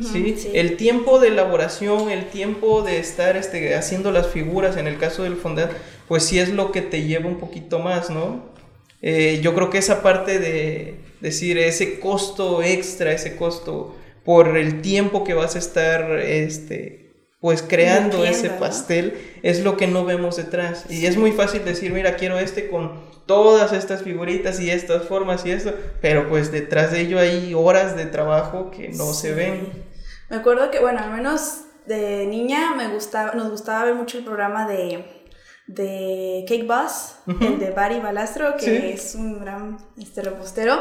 ¿sí? 0.03 0.51
El 0.53 0.77
tiempo 0.77 1.19
de 1.19 1.29
elaboración, 1.29 2.11
el 2.11 2.27
tiempo 2.27 2.83
de 2.83 2.99
estar 2.99 3.37
este, 3.37 3.75
haciendo 3.75 4.13
las 4.13 4.29
figuras, 4.29 4.77
en 4.77 4.87
el 4.87 4.99
caso 4.99 5.23
del 5.23 5.37
fondant, 5.37 5.73
pues 6.07 6.25
sí 6.25 6.39
es 6.39 6.51
lo 6.51 6.73
que 6.73 6.83
te 6.83 7.03
lleva 7.03 7.27
un 7.27 7.39
poquito 7.39 7.79
más, 7.79 8.11
¿no? 8.11 8.50
Eh, 9.03 9.41
yo 9.43 9.55
creo 9.55 9.71
que 9.71 9.79
esa 9.79 10.03
parte 10.03 10.39
de 10.39 11.01
decir 11.21 11.59
ese 11.59 12.01
costo 12.01 12.63
extra, 12.63 13.13
ese 13.13 13.37
costo 13.37 13.97
por 14.25 14.57
el 14.57 14.83
tiempo 14.83 15.25
que 15.25 15.35
vas 15.35 15.57
a 15.57 15.59
estar 15.59 16.19
este, 16.19 17.13
pues 17.41 17.63
creando 17.63 18.25
ese 18.25 18.51
pastel, 18.51 19.15
es 19.43 19.65
lo 19.65 19.77
que 19.77 19.87
no 19.87 20.05
vemos 20.05 20.37
detrás. 20.37 20.85
Y 20.91 21.07
es 21.07 21.17
muy 21.17 21.33
fácil 21.33 21.65
decir, 21.65 21.93
mira, 21.93 22.17
quiero 22.17 22.39
este 22.39 22.69
con 22.69 22.93
todas 23.27 23.73
estas 23.73 24.03
figuritas 24.03 24.61
y 24.61 24.71
estas 24.71 25.05
formas 25.05 25.47
y 25.47 25.53
esto, 25.53 25.73
pero 26.03 26.29
pues 26.29 26.53
detrás 26.53 26.93
de 26.93 27.01
ello 27.01 27.19
hay 27.19 27.55
horas 27.55 27.97
de 27.97 28.07
trabajo 28.07 28.71
que 28.71 28.89
no 28.91 29.13
se 29.15 29.35
ven. 29.35 29.69
Me 30.29 30.37
acuerdo 30.37 30.71
que, 30.71 30.81
bueno, 30.81 31.01
al 31.01 31.13
menos 31.13 31.63
de 31.87 32.27
niña 32.27 32.75
me 32.77 32.89
gustaba, 32.89 33.33
nos 33.33 33.51
gustaba 33.51 33.85
ver 33.85 33.95
mucho 33.95 34.19
el 34.19 34.25
programa 34.25 34.69
de 34.69 35.20
de 35.75 36.45
Cake 36.49 36.67
Boss, 36.67 37.17
el 37.41 37.59
de 37.59 37.71
Barry 37.71 38.01
Balastro, 38.01 38.57
que 38.57 38.93
es 38.93 39.15
un 39.15 39.41
gran 39.41 39.79
este, 39.99 40.23
repostero. 40.23 40.81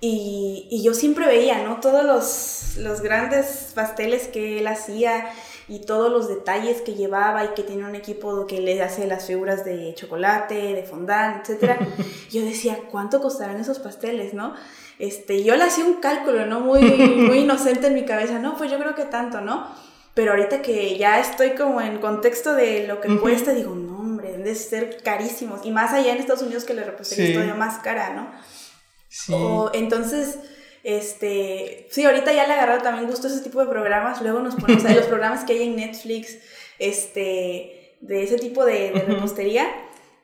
Y, 0.00 0.66
y, 0.70 0.82
yo 0.82 0.94
siempre 0.94 1.26
veía, 1.26 1.62
¿no? 1.62 1.78
Todos 1.80 2.04
los, 2.04 2.82
los, 2.82 3.02
grandes 3.02 3.72
pasteles 3.74 4.28
que 4.28 4.58
él 4.58 4.66
hacía 4.66 5.30
y 5.68 5.80
todos 5.80 6.10
los 6.10 6.26
detalles 6.26 6.80
que 6.80 6.94
llevaba 6.94 7.44
y 7.44 7.48
que 7.48 7.62
tiene 7.64 7.84
un 7.84 7.94
equipo 7.94 8.46
que 8.46 8.60
le 8.60 8.82
hace 8.82 9.06
las 9.06 9.26
figuras 9.26 9.62
de 9.62 9.92
chocolate, 9.94 10.54
de 10.54 10.82
fondant, 10.84 11.46
etc. 11.50 11.78
yo 12.30 12.42
decía, 12.42 12.78
¿cuánto 12.90 13.20
costarán 13.20 13.60
esos 13.60 13.78
pasteles, 13.78 14.32
no? 14.32 14.54
Este, 14.98 15.44
yo 15.44 15.54
le 15.56 15.64
hacía 15.64 15.84
un 15.84 16.00
cálculo, 16.00 16.46
¿no? 16.46 16.60
Muy, 16.60 16.80
muy 16.82 17.40
inocente 17.40 17.88
en 17.88 17.94
mi 17.94 18.06
cabeza, 18.06 18.38
no, 18.38 18.56
pues 18.56 18.70
yo 18.70 18.78
creo 18.78 18.94
que 18.94 19.04
tanto, 19.04 19.42
¿no? 19.42 19.66
Pero 20.14 20.32
ahorita 20.32 20.62
que 20.62 20.98
ya 20.98 21.20
estoy 21.20 21.50
como 21.50 21.80
en 21.80 21.98
contexto 21.98 22.54
de 22.54 22.86
lo 22.86 23.00
que 23.00 23.16
cuesta, 23.18 23.52
digo, 23.52 23.74
no, 23.74 23.89
hombre, 23.89 23.89
deben 24.40 24.44
de 24.44 24.54
ser 24.54 25.02
carísimos. 25.02 25.60
Y 25.64 25.70
más 25.70 25.92
allá 25.92 26.12
en 26.12 26.18
Estados 26.18 26.42
Unidos 26.42 26.64
que 26.64 26.74
la 26.74 26.84
repostería 26.84 27.26
es 27.26 27.32
todavía 27.32 27.54
más 27.54 27.78
cara, 27.78 28.14
¿no? 28.14 28.30
Sí. 29.08 29.34
entonces, 29.72 30.38
este, 30.84 31.88
sí, 31.90 32.04
ahorita 32.04 32.32
ya 32.32 32.46
le 32.46 32.54
agarrado 32.54 32.82
también 32.82 33.08
gusto 33.08 33.26
ese 33.26 33.40
tipo 33.40 33.60
de 33.60 33.66
programas. 33.66 34.22
Luego 34.22 34.40
nos 34.40 34.54
ponemos, 34.54 34.84
a 34.84 34.94
los 34.94 35.06
programas 35.06 35.44
que 35.44 35.54
hay 35.54 35.62
en 35.64 35.76
Netflix, 35.76 36.38
este, 36.78 37.96
de 38.00 38.22
ese 38.22 38.36
tipo 38.36 38.64
de, 38.64 38.92
de 38.92 39.00
repostería 39.00 39.66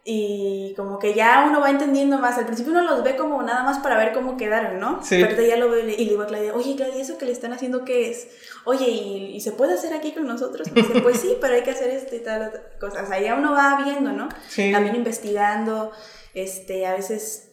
y 0.08 0.72
como 0.76 1.00
que 1.00 1.14
ya 1.14 1.46
uno 1.48 1.60
va 1.60 1.68
entendiendo 1.68 2.18
más. 2.18 2.38
Al 2.38 2.46
principio 2.46 2.70
uno 2.70 2.82
los 2.82 3.02
ve 3.02 3.16
como 3.16 3.42
nada 3.42 3.64
más 3.64 3.80
para 3.80 3.96
ver 3.96 4.12
cómo 4.12 4.36
quedaron, 4.36 4.78
¿no? 4.78 5.02
Sí. 5.02 5.20
Pero 5.20 5.42
ya 5.42 5.56
lo 5.56 5.68
ve 5.68 5.80
y 5.80 6.04
le 6.04 6.10
digo 6.10 6.22
a 6.22 6.28
Claudia, 6.28 6.54
oye 6.54 6.76
Claudia, 6.76 7.02
¿eso 7.02 7.18
que 7.18 7.24
le 7.24 7.32
están 7.32 7.52
haciendo 7.52 7.84
qué 7.84 8.10
es? 8.10 8.28
Oye, 8.64 8.88
¿y, 8.88 9.40
se 9.40 9.50
puede 9.50 9.74
hacer 9.74 9.92
aquí 9.94 10.12
con 10.12 10.24
nosotros? 10.28 10.72
dice, 10.72 11.00
pues 11.02 11.18
sí, 11.18 11.36
pero 11.40 11.54
hay 11.54 11.64
que 11.64 11.72
hacer 11.72 11.90
esto 11.90 12.14
y 12.14 12.20
tal, 12.20 12.52
cosas. 12.78 13.02
O 13.02 13.06
sea, 13.08 13.20
ya 13.20 13.34
uno 13.34 13.50
va 13.50 13.82
viendo, 13.82 14.12
¿no? 14.12 14.28
Sí. 14.48 14.70
También 14.70 14.94
investigando, 14.94 15.90
este, 16.34 16.86
a 16.86 16.94
veces 16.94 17.50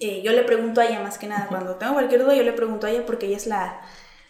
eh, 0.00 0.22
yo 0.22 0.32
le 0.32 0.44
pregunto 0.44 0.80
a 0.80 0.86
ella 0.86 1.00
más 1.00 1.18
que 1.18 1.26
nada, 1.26 1.46
cuando 1.48 1.74
tengo 1.74 1.92
cualquier 1.92 2.22
duda 2.22 2.34
yo 2.34 2.42
le 2.42 2.54
pregunto 2.54 2.86
a 2.86 2.90
ella 2.90 3.04
porque 3.04 3.26
ella 3.26 3.36
es 3.36 3.46
la, 3.46 3.82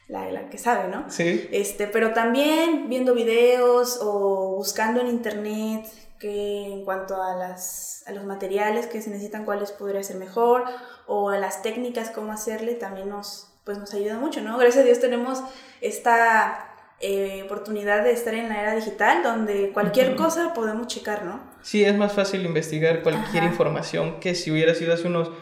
la, 0.09 0.33
la, 0.33 0.51
que 0.51 0.59
sabe, 0.59 0.88
¿no? 0.88 1.09
Sí. 1.11 1.48
Este, 1.53 1.87
pero 1.87 2.12
también 2.12 2.88
viendo 2.88 3.14
videos 3.14 4.01
o 4.03 4.57
buscando 4.57 5.01
en 5.01 5.07
internet 5.07 5.87
que 6.22 6.66
en 6.66 6.85
cuanto 6.85 7.20
a, 7.20 7.35
las, 7.35 8.04
a 8.06 8.12
los 8.12 8.24
materiales 8.24 8.87
que 8.87 9.02
se 9.02 9.11
necesitan, 9.11 9.44
cuáles 9.44 9.72
podría 9.72 10.04
ser 10.04 10.16
mejor, 10.16 10.64
o 11.08 11.30
a 11.30 11.38
las 11.38 11.62
técnicas, 11.62 12.11
cómo 12.11 12.30
hacerle, 12.30 12.74
también 12.74 13.08
nos, 13.08 13.52
pues 13.64 13.76
nos 13.76 13.92
ayuda 13.92 14.18
mucho, 14.18 14.40
¿no? 14.40 14.56
Gracias 14.56 14.85
a 14.85 14.87
Dios 14.87 15.00
tenemos 15.00 15.42
esta 15.80 16.68
eh, 17.00 17.42
oportunidad 17.44 18.04
de 18.04 18.12
estar 18.12 18.35
en 18.35 18.48
la 18.48 18.62
era 18.62 18.76
digital, 18.76 19.24
donde 19.24 19.72
cualquier 19.72 20.14
cosa 20.14 20.54
podemos 20.54 20.87
checar, 20.87 21.24
¿no? 21.24 21.40
Sí, 21.61 21.85
es 21.85 21.96
más 21.96 22.12
fácil 22.12 22.46
investigar 22.46 23.02
cualquier 23.02 23.42
información 23.42 24.20
que 24.20 24.37
si 24.37 24.52
hubiera 24.52 24.76
sido 24.76 24.94
hace 24.94 25.08
unos 25.08 25.32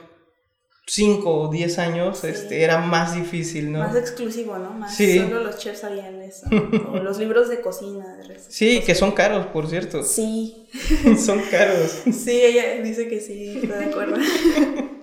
5 0.90 1.30
o 1.32 1.48
10 1.48 1.78
años 1.78 2.24
este, 2.24 2.64
era 2.64 2.78
más 2.78 3.14
difícil, 3.14 3.70
¿no? 3.70 3.78
Más 3.78 3.94
exclusivo, 3.94 4.58
¿no? 4.58 4.70
Más 4.70 4.96
solo 4.96 5.38
los 5.44 5.56
chefs 5.56 5.82
sabían 5.82 6.20
eso. 6.20 6.48
o 6.50 6.96
los 7.02 7.16
libros 7.18 7.48
de 7.48 7.60
cocina. 7.60 8.16
De 8.16 8.36
sí, 8.48 8.82
que 8.84 8.96
son 8.96 9.12
caros, 9.12 9.46
por 9.46 9.68
cierto. 9.68 10.02
Sí. 10.02 10.66
son 11.24 11.40
caros. 11.48 12.02
Sí, 12.12 12.42
ella 12.42 12.82
dice 12.82 13.06
que 13.06 13.20
sí, 13.20 13.60
está 13.62 13.78
de 13.78 13.84
acuerdo. 13.84 14.16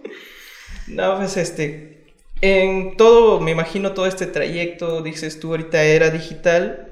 no, 0.88 1.18
pues 1.20 1.38
este, 1.38 2.04
en 2.42 2.98
todo, 2.98 3.40
me 3.40 3.52
imagino 3.52 3.94
todo 3.94 4.08
este 4.08 4.26
trayecto, 4.26 5.02
dices 5.02 5.40
tú 5.40 5.52
ahorita 5.52 5.82
era 5.84 6.10
digital, 6.10 6.87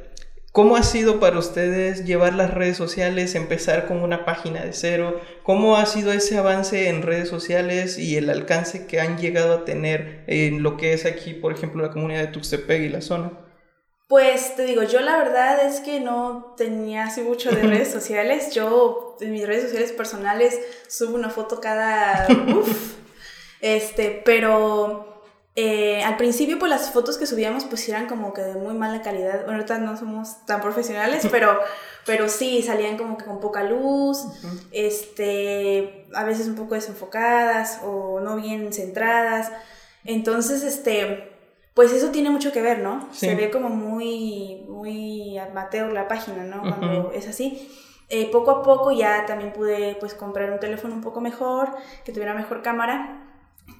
¿Cómo 0.55 0.77
ha 0.77 0.83
sido 0.83 1.19
para 1.19 1.37
ustedes 1.37 2.05
llevar 2.05 2.33
las 2.33 2.53
redes 2.53 2.77
sociales, 2.77 3.35
empezar 3.35 3.89
con 3.89 4.01
una 4.01 4.23
página 4.23 4.63
de 4.63 4.71
cero? 4.71 5.19
¿Cómo 5.43 5.75
ha 5.75 5.85
sido 5.85 6.13
ese 6.13 6.37
avance 6.37 6.87
en 6.87 7.01
redes 7.01 7.27
sociales 7.27 7.99
y 7.99 8.15
el 8.15 8.29
alcance 8.29 8.87
que 8.87 9.01
han 9.01 9.17
llegado 9.17 9.53
a 9.53 9.65
tener 9.65 10.23
en 10.27 10.63
lo 10.63 10.77
que 10.77 10.93
es 10.93 11.05
aquí, 11.05 11.33
por 11.33 11.51
ejemplo, 11.51 11.83
la 11.83 11.91
comunidad 11.91 12.21
de 12.21 12.27
Tuxtepec 12.27 12.83
y 12.83 12.87
la 12.87 13.01
zona? 13.01 13.33
Pues 14.07 14.55
te 14.55 14.63
digo, 14.63 14.83
yo 14.83 15.01
la 15.01 15.17
verdad 15.17 15.67
es 15.67 15.81
que 15.81 15.99
no 15.99 16.53
tenía 16.55 17.07
así 17.07 17.19
mucho 17.19 17.51
de 17.51 17.61
redes 17.61 17.91
sociales. 17.91 18.55
Yo 18.55 19.17
en 19.19 19.33
mis 19.33 19.45
redes 19.45 19.63
sociales 19.63 19.91
personales 19.91 20.57
subo 20.87 21.15
una 21.15 21.29
foto 21.29 21.59
cada... 21.59 22.27
Uf, 22.55 22.93
este, 23.59 24.21
pero 24.23 25.14
eh, 25.57 26.03
al 26.03 26.17
principio, 26.17 26.59
pues 26.59 26.69
las 26.69 26.91
fotos 26.91 27.17
que 27.17 27.25
subíamos, 27.25 27.63
pues 27.63 27.87
eran 27.87 28.07
como 28.07 28.33
que 28.33 28.41
de 28.41 28.55
muy 28.55 28.73
mala 28.73 29.01
calidad. 29.01 29.45
Bueno, 29.45 29.53
ahorita 29.53 29.77
no 29.77 29.95
somos 29.95 30.45
tan 30.45 30.61
profesionales, 30.61 31.25
pero, 31.31 31.57
pero 32.05 32.27
sí, 32.27 32.61
salían 32.61 32.97
como 32.97 33.17
que 33.17 33.23
con 33.23 33.39
poca 33.39 33.63
luz, 33.63 34.25
este, 34.71 36.07
a 36.13 36.25
veces 36.25 36.47
un 36.47 36.55
poco 36.55 36.75
desenfocadas 36.75 37.79
o 37.85 38.19
no 38.19 38.35
bien 38.35 38.73
centradas. 38.73 39.49
Entonces, 40.03 40.61
este, 40.63 41.31
pues 41.73 41.93
eso 41.93 42.09
tiene 42.09 42.29
mucho 42.29 42.51
que 42.51 42.61
ver, 42.61 42.79
¿no? 42.79 43.07
Se 43.13 43.33
ve 43.35 43.49
como 43.49 43.69
muy, 43.69 44.65
muy 44.67 45.37
amateur 45.37 45.93
la 45.93 46.09
página, 46.09 46.43
¿no? 46.43 46.61
Cuando 46.61 47.11
es 47.13 47.29
así. 47.29 47.71
Eh, 48.09 48.29
poco 48.29 48.51
a 48.51 48.61
poco 48.61 48.91
ya 48.91 49.25
también 49.25 49.53
pude, 49.53 49.95
pues, 50.01 50.13
comprar 50.13 50.51
un 50.51 50.59
teléfono 50.59 50.93
un 50.93 51.01
poco 51.01 51.21
mejor, 51.21 51.69
que 52.03 52.11
tuviera 52.11 52.33
mejor 52.33 52.61
cámara 52.61 53.24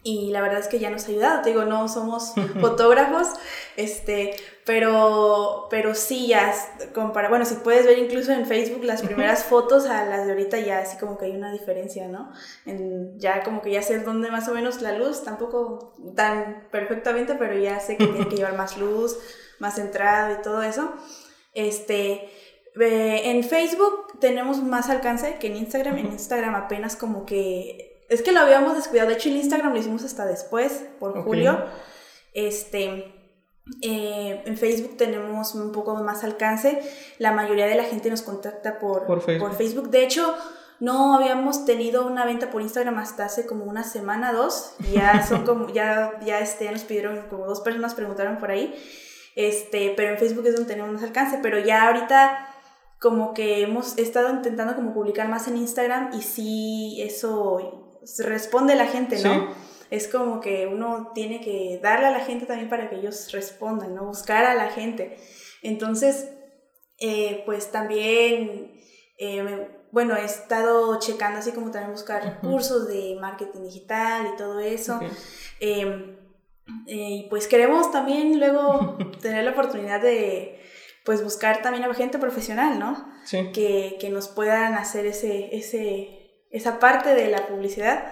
y 0.03 0.29
la 0.29 0.41
verdad 0.41 0.59
es 0.59 0.67
que 0.67 0.77
ya 0.77 0.91
nos 0.91 1.05
ha 1.05 1.11
ayudado, 1.11 1.41
te 1.41 1.49
digo, 1.49 1.65
no 1.65 1.87
somos 1.87 2.33
fotógrafos, 2.61 3.27
este, 3.75 4.35
pero, 4.63 5.67
pero 5.71 5.95
sí 5.95 6.27
ya, 6.27 6.53
compara, 6.93 7.27
bueno, 7.27 7.43
si 7.45 7.55
puedes 7.55 7.85
ver 7.87 7.97
incluso 7.97 8.31
en 8.31 8.45
Facebook 8.45 8.83
las 8.83 9.01
primeras 9.01 9.43
fotos 9.45 9.87
a 9.87 10.05
las 10.05 10.25
de 10.25 10.33
ahorita 10.33 10.59
ya 10.59 10.79
así 10.79 10.97
como 10.97 11.17
que 11.17 11.25
hay 11.25 11.35
una 11.35 11.51
diferencia, 11.51 12.07
¿no? 12.07 12.31
En, 12.67 13.19
ya 13.19 13.43
como 13.43 13.61
que 13.63 13.71
ya 13.71 13.81
sé 13.81 13.99
dónde 13.99 14.29
más 14.29 14.47
o 14.47 14.53
menos 14.53 14.81
la 14.81 14.95
luz, 14.97 15.23
tampoco 15.23 15.95
tan 16.15 16.67
perfectamente, 16.71 17.33
pero 17.33 17.57
ya 17.57 17.79
sé 17.79 17.97
que 17.97 18.05
tiene 18.05 18.27
que 18.27 18.35
llevar 18.37 18.55
más 18.55 18.77
luz, 18.77 19.17
más 19.57 19.75
centrado 19.75 20.33
y 20.39 20.41
todo 20.43 20.61
eso. 20.61 20.93
Este, 21.53 22.29
eh, 22.79 23.21
en 23.31 23.43
Facebook 23.43 24.19
tenemos 24.19 24.61
más 24.61 24.89
alcance 24.89 25.37
que 25.39 25.47
en 25.47 25.55
Instagram, 25.55 25.97
en 25.97 26.07
Instagram 26.07 26.53
apenas 26.53 26.95
como 26.95 27.25
que 27.25 27.94
es 28.09 28.21
que 28.21 28.31
lo 28.31 28.41
habíamos 28.41 28.75
descuidado. 28.75 29.09
De 29.09 29.15
hecho, 29.15 29.29
en 29.29 29.37
Instagram 29.37 29.73
lo 29.73 29.79
hicimos 29.79 30.03
hasta 30.03 30.25
después, 30.25 30.85
por 30.99 31.23
julio. 31.23 31.65
Este. 32.33 33.11
Eh, 33.81 34.43
en 34.45 34.57
Facebook 34.57 34.95
tenemos 34.95 35.55
un 35.55 35.71
poco 35.71 35.95
más 35.95 36.23
alcance. 36.23 36.79
La 37.17 37.31
mayoría 37.31 37.65
de 37.65 37.75
la 37.75 37.83
gente 37.83 38.09
nos 38.09 38.21
contacta 38.21 38.77
por, 38.77 39.07
por, 39.07 39.21
Facebook. 39.21 39.89
De 39.89 40.03
hecho, 40.03 40.35
no 40.79 41.15
habíamos 41.15 41.65
tenido 41.65 42.05
una 42.05 42.25
venta 42.25 42.51
por 42.51 42.61
Instagram 42.61 42.99
hasta 42.99 43.25
hace 43.25 43.47
como 43.47 43.65
una 43.65 43.83
semana, 43.83 44.33
dos. 44.33 44.75
Ya 44.93 45.25
son 45.27 45.45
como, 45.45 45.69
ya, 45.69 46.19
ya 46.23 46.39
este, 46.39 46.71
nos 46.71 46.83
pidieron, 46.83 47.27
como 47.27 47.47
dos 47.47 47.61
personas 47.61 47.95
preguntaron 47.95 48.37
por 48.37 48.51
ahí. 48.51 48.75
Este, 49.35 49.93
pero 49.97 50.11
en 50.11 50.19
Facebook 50.19 50.45
es 50.45 50.53
donde 50.55 50.71
tenemos 50.71 50.93
más 50.93 51.03
alcance. 51.03 51.39
Pero 51.41 51.57
ya 51.57 51.87
ahorita 51.87 52.49
como 52.99 53.33
que 53.33 53.61
hemos 53.61 53.97
estado 53.97 54.29
intentando 54.29 54.75
como 54.75 54.93
publicar 54.93 55.27
más 55.27 55.47
en 55.47 55.57
Instagram 55.57 56.11
y 56.13 56.21
sí, 56.21 57.01
eso 57.01 57.84
responde 58.19 58.75
la 58.75 58.87
gente, 58.87 59.21
¿no? 59.23 59.53
Es 59.91 60.07
como 60.07 60.41
que 60.41 60.67
uno 60.67 61.11
tiene 61.13 61.41
que 61.41 61.79
darle 61.81 62.07
a 62.07 62.11
la 62.11 62.21
gente 62.21 62.45
también 62.45 62.69
para 62.69 62.89
que 62.89 62.97
ellos 62.97 63.31
respondan, 63.31 63.93
¿no? 63.93 64.05
Buscar 64.05 64.45
a 64.45 64.55
la 64.55 64.69
gente. 64.69 65.17
Entonces, 65.61 66.29
eh, 66.97 67.43
pues 67.45 67.71
también, 67.71 68.73
eh, 69.17 69.67
bueno, 69.91 70.15
he 70.15 70.25
estado 70.25 70.99
checando 70.99 71.39
así 71.39 71.51
como 71.51 71.71
también 71.71 71.91
buscar 71.91 72.39
cursos 72.41 72.87
de 72.87 73.17
marketing 73.19 73.63
digital 73.63 74.31
y 74.33 74.37
todo 74.37 74.59
eso. 74.59 74.99
Em, 75.59 76.17
eh, 76.87 77.09
y 77.11 77.27
pues 77.29 77.47
queremos 77.47 77.91
también 77.91 78.39
luego 78.39 78.97
tener 79.21 79.43
la 79.43 79.51
oportunidad 79.51 80.01
de 80.01 80.61
pues 81.03 81.23
buscar 81.23 81.61
también 81.61 81.83
a 81.83 81.93
gente 81.93 82.17
profesional, 82.17 82.79
¿no? 82.79 83.07
Sí. 83.25 83.51
Que, 83.53 83.97
que 83.99 84.09
nos 84.09 84.27
puedan 84.27 84.73
hacer 84.73 85.05
ese, 85.05 85.55
ese 85.55 86.24
esa 86.55 86.79
parte 86.79 87.13
de 87.13 87.27
la 87.27 87.47
publicidad, 87.47 88.05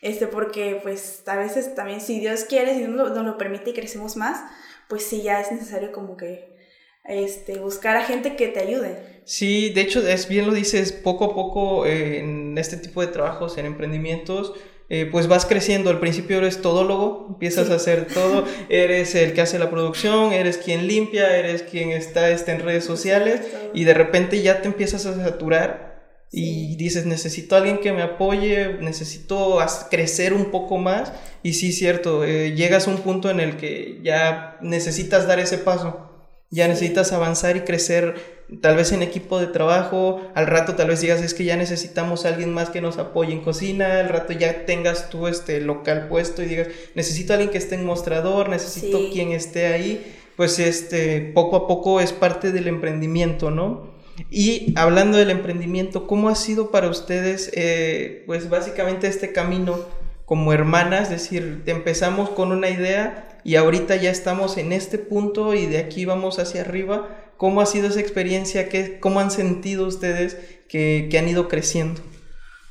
este, 0.00 0.26
porque 0.28 0.78
pues 0.82 1.22
a 1.26 1.36
veces 1.36 1.74
también 1.74 2.00
si 2.00 2.20
Dios 2.20 2.44
quiere, 2.44 2.74
si 2.74 2.82
nos 2.82 3.10
lo, 3.10 3.38
permite 3.38 3.70
y 3.70 3.74
crecemos 3.74 4.16
más, 4.16 4.40
pues 4.88 5.04
sí 5.04 5.22
ya 5.22 5.40
es 5.40 5.50
necesario 5.50 5.90
como 5.90 6.16
que 6.16 6.56
este, 7.04 7.58
buscar 7.58 7.96
a 7.96 8.04
gente 8.04 8.36
que 8.36 8.48
te 8.48 8.60
ayude. 8.60 9.22
Sí, 9.24 9.70
de 9.70 9.80
hecho, 9.80 10.06
es 10.06 10.28
bien 10.28 10.46
lo 10.46 10.52
dices, 10.52 10.92
poco 10.92 11.24
a 11.24 11.34
poco 11.34 11.86
eh, 11.86 12.20
en 12.20 12.56
este 12.56 12.76
tipo 12.76 13.00
de 13.00 13.08
trabajos, 13.08 13.58
en 13.58 13.66
emprendimientos, 13.66 14.54
eh, 14.88 15.08
pues 15.10 15.26
vas 15.26 15.44
creciendo. 15.44 15.90
Al 15.90 15.98
principio 15.98 16.38
eres 16.38 16.62
todólogo, 16.62 17.26
empiezas 17.30 17.70
a 17.70 17.76
hacer 17.76 18.06
todo, 18.06 18.44
eres 18.68 19.14
el 19.16 19.32
que 19.32 19.40
hace 19.40 19.58
la 19.58 19.70
producción, 19.70 20.32
eres 20.32 20.58
quien 20.58 20.86
limpia, 20.86 21.36
eres 21.36 21.62
quien 21.64 21.90
está, 21.90 22.30
está 22.30 22.52
en 22.52 22.60
redes 22.60 22.84
sociales 22.84 23.40
y 23.74 23.84
de 23.84 23.94
repente 23.94 24.40
ya 24.40 24.62
te 24.62 24.68
empiezas 24.68 25.06
a 25.06 25.16
saturar 25.16 25.91
y 26.34 26.76
dices, 26.76 27.04
necesito 27.04 27.54
a 27.54 27.58
alguien 27.58 27.78
que 27.78 27.92
me 27.92 28.00
apoye, 28.00 28.78
necesito 28.80 29.58
crecer 29.90 30.32
un 30.32 30.46
poco 30.46 30.78
más. 30.78 31.12
Y 31.42 31.52
sí, 31.52 31.72
cierto, 31.72 32.24
eh, 32.24 32.54
llegas 32.54 32.88
a 32.88 32.90
un 32.90 32.98
punto 32.98 33.28
en 33.28 33.38
el 33.38 33.58
que 33.58 34.00
ya 34.02 34.56
necesitas 34.62 35.26
dar 35.26 35.38
ese 35.40 35.58
paso, 35.58 36.10
ya 36.50 36.68
necesitas 36.68 37.12
avanzar 37.12 37.58
y 37.58 37.60
crecer 37.60 38.42
tal 38.62 38.76
vez 38.76 38.92
en 38.92 39.02
equipo 39.02 39.40
de 39.40 39.46
trabajo, 39.46 40.22
al 40.34 40.46
rato 40.46 40.74
tal 40.74 40.88
vez 40.88 41.02
digas 41.02 41.22
es 41.22 41.34
que 41.34 41.44
ya 41.44 41.56
necesitamos 41.56 42.24
a 42.24 42.28
alguien 42.28 42.52
más 42.52 42.70
que 42.70 42.80
nos 42.80 42.98
apoye 42.98 43.32
en 43.32 43.40
cocina, 43.40 44.00
al 44.00 44.08
rato 44.08 44.32
ya 44.32 44.64
tengas 44.66 45.10
tú 45.10 45.26
este 45.26 45.60
local 45.60 46.08
puesto 46.08 46.42
y 46.42 46.46
digas 46.46 46.68
necesito 46.94 47.32
a 47.32 47.36
alguien 47.36 47.50
que 47.50 47.58
esté 47.58 47.76
en 47.76 47.86
mostrador, 47.86 48.48
necesito 48.48 48.98
quien 49.10 49.32
esté 49.32 49.66
ahí, 49.66 50.14
pues 50.36 50.58
este 50.58 51.20
poco 51.34 51.56
a 51.56 51.66
poco 51.66 52.00
es 52.00 52.12
parte 52.12 52.52
del 52.52 52.68
emprendimiento, 52.68 53.50
¿no? 53.50 53.92
Y 54.30 54.74
hablando 54.76 55.18
del 55.18 55.30
emprendimiento, 55.30 56.06
¿cómo 56.06 56.28
ha 56.28 56.34
sido 56.34 56.70
para 56.70 56.88
ustedes, 56.88 57.50
eh, 57.54 58.22
pues 58.26 58.48
básicamente 58.48 59.06
este 59.06 59.32
camino 59.32 59.86
como 60.24 60.52
hermanas? 60.52 61.10
Es 61.10 61.22
decir, 61.22 61.62
empezamos 61.66 62.30
con 62.30 62.52
una 62.52 62.70
idea 62.70 63.28
y 63.44 63.56
ahorita 63.56 63.96
ya 63.96 64.10
estamos 64.10 64.56
en 64.56 64.72
este 64.72 64.98
punto 64.98 65.54
y 65.54 65.66
de 65.66 65.78
aquí 65.78 66.04
vamos 66.04 66.38
hacia 66.38 66.62
arriba. 66.62 67.08
¿Cómo 67.36 67.60
ha 67.60 67.66
sido 67.66 67.88
esa 67.88 68.00
experiencia? 68.00 68.68
¿Qué, 68.68 69.00
¿Cómo 69.00 69.20
han 69.20 69.30
sentido 69.30 69.86
ustedes 69.86 70.36
que, 70.68 71.08
han 71.18 71.28
ido 71.28 71.48
creciendo? 71.48 72.00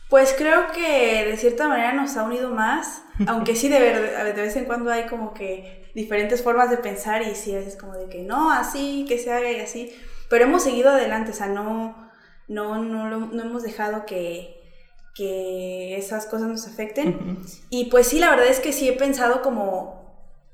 Pues 0.09 0.33
creo 0.37 0.71
que 0.73 1.25
de 1.25 1.37
cierta 1.37 1.67
manera 1.67 1.93
nos 1.93 2.17
ha 2.17 2.23
unido 2.23 2.51
más, 2.51 3.01
aunque 3.27 3.55
sí 3.55 3.69
de, 3.69 3.79
de 3.79 4.33
vez 4.33 4.55
en 4.55 4.65
cuando 4.65 4.91
hay 4.91 5.07
como 5.07 5.33
que 5.33 5.89
diferentes 5.93 6.41
formas 6.41 6.69
de 6.69 6.77
pensar 6.77 7.21
y 7.21 7.35
sí 7.35 7.53
a 7.53 7.57
veces 7.57 7.75
como 7.75 7.93
de 7.93 8.07
que 8.07 8.23
no, 8.23 8.51
así, 8.51 9.05
que 9.07 9.17
se 9.17 9.31
haga 9.31 9.51
y 9.51 9.59
así, 9.59 9.93
pero 10.31 10.45
hemos 10.45 10.63
seguido 10.63 10.91
adelante, 10.91 11.31
o 11.31 11.33
sea, 11.33 11.47
no, 11.47 12.09
no, 12.47 12.77
no, 12.77 13.19
no 13.19 13.43
hemos 13.43 13.63
dejado 13.63 14.05
que, 14.05 14.63
que 15.13 15.97
esas 15.97 16.25
cosas 16.25 16.47
nos 16.47 16.65
afecten. 16.67 17.37
Y 17.69 17.85
pues 17.89 18.07
sí, 18.07 18.17
la 18.17 18.29
verdad 18.29 18.47
es 18.47 18.61
que 18.61 18.71
sí 18.71 18.87
he 18.87 18.93
pensado 18.93 19.41
como 19.41 19.99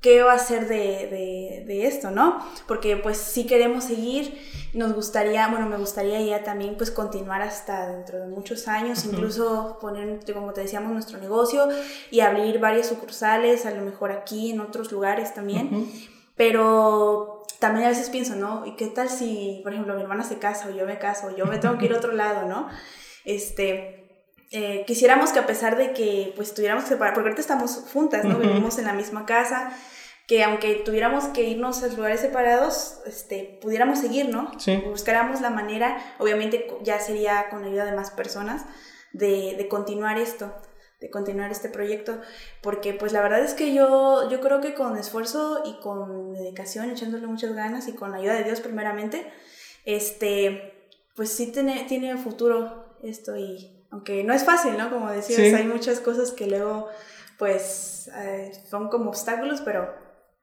qué 0.00 0.20
va 0.22 0.32
a 0.32 0.38
ser 0.40 0.66
de, 0.66 1.64
de, 1.64 1.86
esto, 1.86 2.10
¿no? 2.10 2.44
Porque 2.66 2.96
pues 2.96 3.18
sí 3.18 3.46
queremos 3.46 3.84
seguir, 3.84 4.36
nos 4.74 4.94
gustaría, 4.94 5.46
bueno, 5.46 5.66
me 5.66 5.76
gustaría 5.76 6.20
ya 6.22 6.42
también 6.42 6.76
pues 6.76 6.90
continuar 6.90 7.42
hasta 7.42 7.88
dentro 7.88 8.18
de 8.18 8.26
muchos 8.26 8.66
años, 8.66 9.04
incluso 9.04 9.78
poner, 9.80 10.18
como 10.34 10.52
te 10.54 10.62
decíamos, 10.62 10.90
nuestro 10.90 11.20
negocio 11.20 11.68
y 12.10 12.18
abrir 12.18 12.58
varias 12.58 12.88
sucursales, 12.88 13.64
a 13.64 13.70
lo 13.70 13.82
mejor 13.82 14.10
aquí, 14.10 14.50
en 14.50 14.60
otros 14.60 14.90
lugares 14.90 15.34
también. 15.34 15.88
Pero 16.34 17.37
también 17.58 17.86
a 17.86 17.88
veces 17.88 18.10
pienso, 18.10 18.36
¿no? 18.36 18.64
¿Y 18.66 18.76
qué 18.76 18.86
tal 18.86 19.08
si, 19.08 19.60
por 19.62 19.72
ejemplo, 19.72 19.94
mi 19.94 20.02
hermana 20.02 20.22
se 20.22 20.38
casa 20.38 20.68
o 20.68 20.70
yo 20.70 20.86
me 20.86 20.98
caso 20.98 21.28
o 21.28 21.36
yo 21.36 21.46
me 21.46 21.58
tengo 21.58 21.78
que 21.78 21.86
ir 21.86 21.92
a 21.92 21.96
otro 21.96 22.12
lado, 22.12 22.48
¿no? 22.48 22.68
Este, 23.24 24.08
eh, 24.50 24.84
quisiéramos 24.86 25.32
que 25.32 25.40
a 25.40 25.46
pesar 25.46 25.76
de 25.76 25.92
que 25.92 26.32
pues 26.36 26.54
tuviéramos 26.54 26.84
que 26.84 26.90
separar, 26.90 27.14
porque 27.14 27.28
ahorita 27.28 27.40
estamos 27.40 27.84
juntas, 27.92 28.24
¿no? 28.24 28.38
Vivimos 28.38 28.78
en 28.78 28.84
la 28.84 28.92
misma 28.92 29.26
casa, 29.26 29.70
que 30.26 30.44
aunque 30.44 30.76
tuviéramos 30.76 31.24
que 31.24 31.42
irnos 31.42 31.82
a 31.82 31.88
lugares 31.88 32.20
separados, 32.20 33.00
este, 33.06 33.58
pudiéramos 33.60 33.98
seguir, 33.98 34.28
¿no? 34.28 34.52
Sí. 34.58 34.76
Buscáramos 34.86 35.40
la 35.40 35.50
manera, 35.50 35.98
obviamente 36.18 36.68
ya 36.82 37.00
sería 37.00 37.48
con 37.50 37.64
ayuda 37.64 37.84
de 37.84 37.92
más 37.92 38.10
personas, 38.10 38.64
de, 39.12 39.56
de 39.56 39.68
continuar 39.68 40.18
esto 40.18 40.54
de 41.00 41.10
continuar 41.10 41.50
este 41.52 41.68
proyecto, 41.68 42.20
porque 42.62 42.92
pues 42.92 43.12
la 43.12 43.20
verdad 43.20 43.44
es 43.44 43.54
que 43.54 43.72
yo, 43.72 44.28
yo 44.30 44.40
creo 44.40 44.60
que 44.60 44.74
con 44.74 44.96
esfuerzo 44.96 45.62
y 45.64 45.80
con 45.80 46.34
dedicación, 46.34 46.90
echándole 46.90 47.26
muchas 47.26 47.54
ganas 47.54 47.86
y 47.88 47.92
con 47.92 48.10
la 48.10 48.18
ayuda 48.18 48.34
de 48.34 48.44
Dios 48.44 48.60
primeramente, 48.60 49.26
este, 49.84 50.90
pues 51.14 51.30
sí 51.30 51.52
tiene, 51.52 51.84
tiene 51.88 52.16
futuro 52.16 52.96
esto 53.02 53.36
y 53.36 53.86
aunque 53.90 54.24
no 54.24 54.34
es 54.34 54.44
fácil, 54.44 54.76
¿no? 54.76 54.90
Como 54.90 55.10
decías, 55.10 55.54
hay 55.54 55.66
muchas 55.66 56.00
cosas 56.00 56.32
que 56.32 56.46
luego 56.46 56.88
pues 57.38 58.10
eh, 58.16 58.50
son 58.68 58.88
como 58.88 59.10
obstáculos, 59.10 59.60
pero 59.62 59.94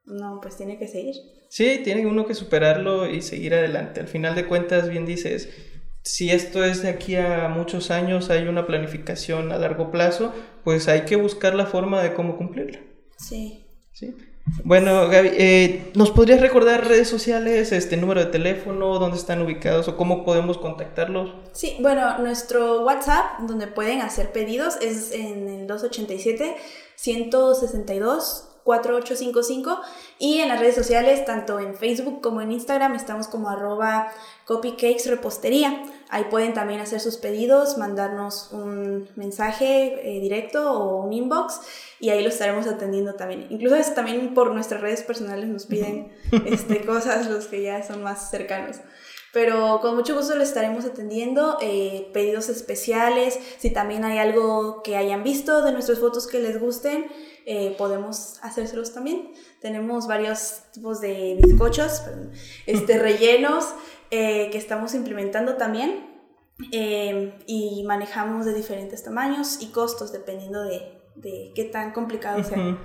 no, 0.06 0.40
pues 0.40 0.56
tiene 0.56 0.78
que 0.78 0.88
seguir. 0.88 1.14
Sí, 1.48 1.80
tiene 1.84 2.06
uno 2.06 2.26
que 2.26 2.34
superarlo 2.34 3.08
y 3.08 3.22
seguir 3.22 3.54
adelante. 3.54 4.00
Al 4.00 4.08
final 4.08 4.34
de 4.34 4.46
cuentas, 4.46 4.88
bien 4.88 5.06
dices, 5.06 5.48
si 6.06 6.30
esto 6.30 6.64
es 6.64 6.82
de 6.82 6.88
aquí 6.88 7.16
a 7.16 7.48
muchos 7.48 7.90
años, 7.90 8.30
hay 8.30 8.46
una 8.46 8.64
planificación 8.64 9.50
a 9.50 9.58
largo 9.58 9.90
plazo, 9.90 10.32
pues 10.62 10.86
hay 10.86 11.00
que 11.00 11.16
buscar 11.16 11.56
la 11.56 11.66
forma 11.66 12.00
de 12.00 12.14
cómo 12.14 12.36
cumplirla. 12.36 12.78
Sí. 13.18 13.66
Sí. 13.92 14.14
Bueno, 14.62 15.08
Gaby, 15.08 15.30
eh, 15.32 15.90
¿nos 15.94 16.12
podrías 16.12 16.40
recordar 16.40 16.86
redes 16.86 17.08
sociales, 17.08 17.72
este 17.72 17.96
número 17.96 18.20
de 18.20 18.30
teléfono, 18.30 19.00
dónde 19.00 19.16
están 19.16 19.42
ubicados 19.42 19.88
o 19.88 19.96
cómo 19.96 20.24
podemos 20.24 20.58
contactarlos? 20.58 21.34
Sí, 21.52 21.76
bueno, 21.80 22.18
nuestro 22.18 22.84
WhatsApp, 22.84 23.40
donde 23.40 23.66
pueden 23.66 24.00
hacer 24.00 24.30
pedidos, 24.30 24.76
es 24.80 25.10
en 25.10 25.48
el 25.48 25.66
287 25.66 26.54
162 26.94 28.45
4855 28.66 29.80
y 30.18 30.40
en 30.40 30.48
las 30.48 30.58
redes 30.58 30.74
sociales, 30.74 31.24
tanto 31.24 31.60
en 31.60 31.76
Facebook 31.76 32.20
como 32.20 32.40
en 32.40 32.50
Instagram, 32.50 32.96
estamos 32.96 33.28
como 33.28 33.48
arroba 33.48 34.12
copycakes 34.44 35.06
repostería. 35.06 35.84
Ahí 36.08 36.24
pueden 36.24 36.52
también 36.52 36.80
hacer 36.80 37.00
sus 37.00 37.16
pedidos, 37.16 37.78
mandarnos 37.78 38.50
un 38.52 39.08
mensaje 39.14 40.16
eh, 40.16 40.20
directo 40.20 40.72
o 40.72 41.04
un 41.04 41.12
inbox 41.12 41.60
y 42.00 42.10
ahí 42.10 42.22
lo 42.22 42.28
estaremos 42.28 42.66
atendiendo 42.66 43.14
también. 43.14 43.46
Incluso 43.50 43.76
también 43.94 44.34
por 44.34 44.52
nuestras 44.52 44.80
redes 44.80 45.02
personales 45.02 45.48
nos 45.48 45.66
piden 45.66 46.12
este, 46.44 46.84
cosas 46.84 47.30
los 47.30 47.46
que 47.46 47.62
ya 47.62 47.84
son 47.84 48.02
más 48.02 48.30
cercanos 48.30 48.78
pero 49.36 49.80
con 49.82 49.94
mucho 49.96 50.14
gusto 50.14 50.34
le 50.34 50.44
estaremos 50.44 50.86
atendiendo, 50.86 51.58
eh, 51.60 52.08
pedidos 52.14 52.48
especiales, 52.48 53.38
si 53.58 53.68
también 53.68 54.02
hay 54.02 54.16
algo 54.16 54.82
que 54.82 54.96
hayan 54.96 55.22
visto 55.24 55.62
de 55.62 55.72
nuestras 55.72 55.98
fotos 55.98 56.26
que 56.26 56.38
les 56.38 56.58
gusten, 56.58 57.04
eh, 57.46 57.74
podemos 57.78 58.38
hacérselos 58.42 58.92
también. 58.92 59.32
Tenemos 59.60 60.06
varios 60.06 60.62
tipos 60.72 61.00
de 61.00 61.38
bizcochos, 61.42 62.02
este, 62.66 62.98
rellenos 62.98 63.72
eh, 64.10 64.50
que 64.50 64.58
estamos 64.58 64.94
implementando 64.94 65.56
también 65.56 66.14
y 66.70 67.84
manejamos 67.86 68.46
de 68.46 68.54
diferentes 68.54 69.02
tamaños 69.02 69.58
y 69.60 69.66
costos 69.66 70.10
dependiendo 70.12 70.62
de, 70.62 71.02
de 71.14 71.52
qué 71.54 71.64
tan 71.64 71.92
complicado 71.92 72.42
sea. 72.42 72.78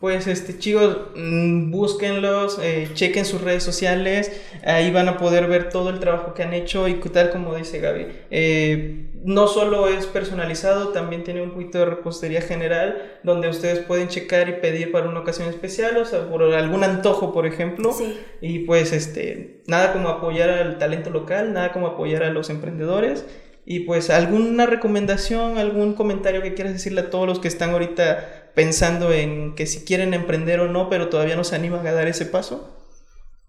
Pues 0.00 0.26
este 0.26 0.58
chicos, 0.58 0.98
mm, 1.14 1.70
búsquenlos, 1.70 2.58
eh, 2.62 2.90
chequen 2.92 3.24
sus 3.24 3.40
redes 3.40 3.62
sociales, 3.62 4.30
ahí 4.64 4.90
van 4.90 5.08
a 5.08 5.16
poder 5.16 5.46
ver 5.46 5.70
todo 5.70 5.88
el 5.88 6.00
trabajo 6.00 6.34
que 6.34 6.42
han 6.42 6.52
hecho 6.52 6.86
y 6.86 6.94
tal 6.94 7.30
como 7.30 7.54
dice 7.54 7.80
Gaby. 7.80 8.06
Eh, 8.30 9.06
no 9.24 9.48
solo 9.48 9.88
es 9.88 10.06
personalizado, 10.06 10.90
también 10.90 11.24
tiene 11.24 11.42
un 11.42 11.50
poquito 11.50 11.78
de 11.78 11.86
repostería 11.86 12.42
general 12.42 13.18
donde 13.22 13.48
ustedes 13.48 13.80
pueden 13.80 14.08
checar 14.08 14.48
y 14.48 14.52
pedir 14.52 14.92
para 14.92 15.08
una 15.08 15.20
ocasión 15.20 15.48
especial, 15.48 15.96
o 15.96 16.04
sea, 16.04 16.28
por 16.28 16.42
algún 16.42 16.84
antojo, 16.84 17.32
por 17.32 17.46
ejemplo. 17.46 17.92
Sí. 17.92 18.16
Y 18.40 18.60
pues 18.60 18.92
este, 18.92 19.62
nada 19.66 19.92
como 19.92 20.10
apoyar 20.10 20.50
al 20.50 20.78
talento 20.78 21.10
local, 21.10 21.52
nada 21.52 21.72
como 21.72 21.88
apoyar 21.88 22.22
a 22.22 22.30
los 22.30 22.50
emprendedores. 22.50 23.24
Y 23.64 23.80
pues 23.80 24.10
alguna 24.10 24.66
recomendación, 24.66 25.58
algún 25.58 25.94
comentario 25.94 26.40
que 26.40 26.54
quieras 26.54 26.74
decirle 26.74 27.00
a 27.00 27.10
todos 27.10 27.26
los 27.26 27.40
que 27.40 27.48
están 27.48 27.70
ahorita 27.70 28.45
pensando 28.56 29.12
en 29.12 29.54
que 29.54 29.66
si 29.66 29.84
quieren 29.84 30.14
emprender 30.14 30.60
o 30.60 30.66
no, 30.66 30.88
pero 30.88 31.10
todavía 31.10 31.36
no 31.36 31.44
se 31.44 31.54
animan 31.54 31.86
a 31.86 31.92
dar 31.92 32.08
ese 32.08 32.24
paso? 32.24 32.74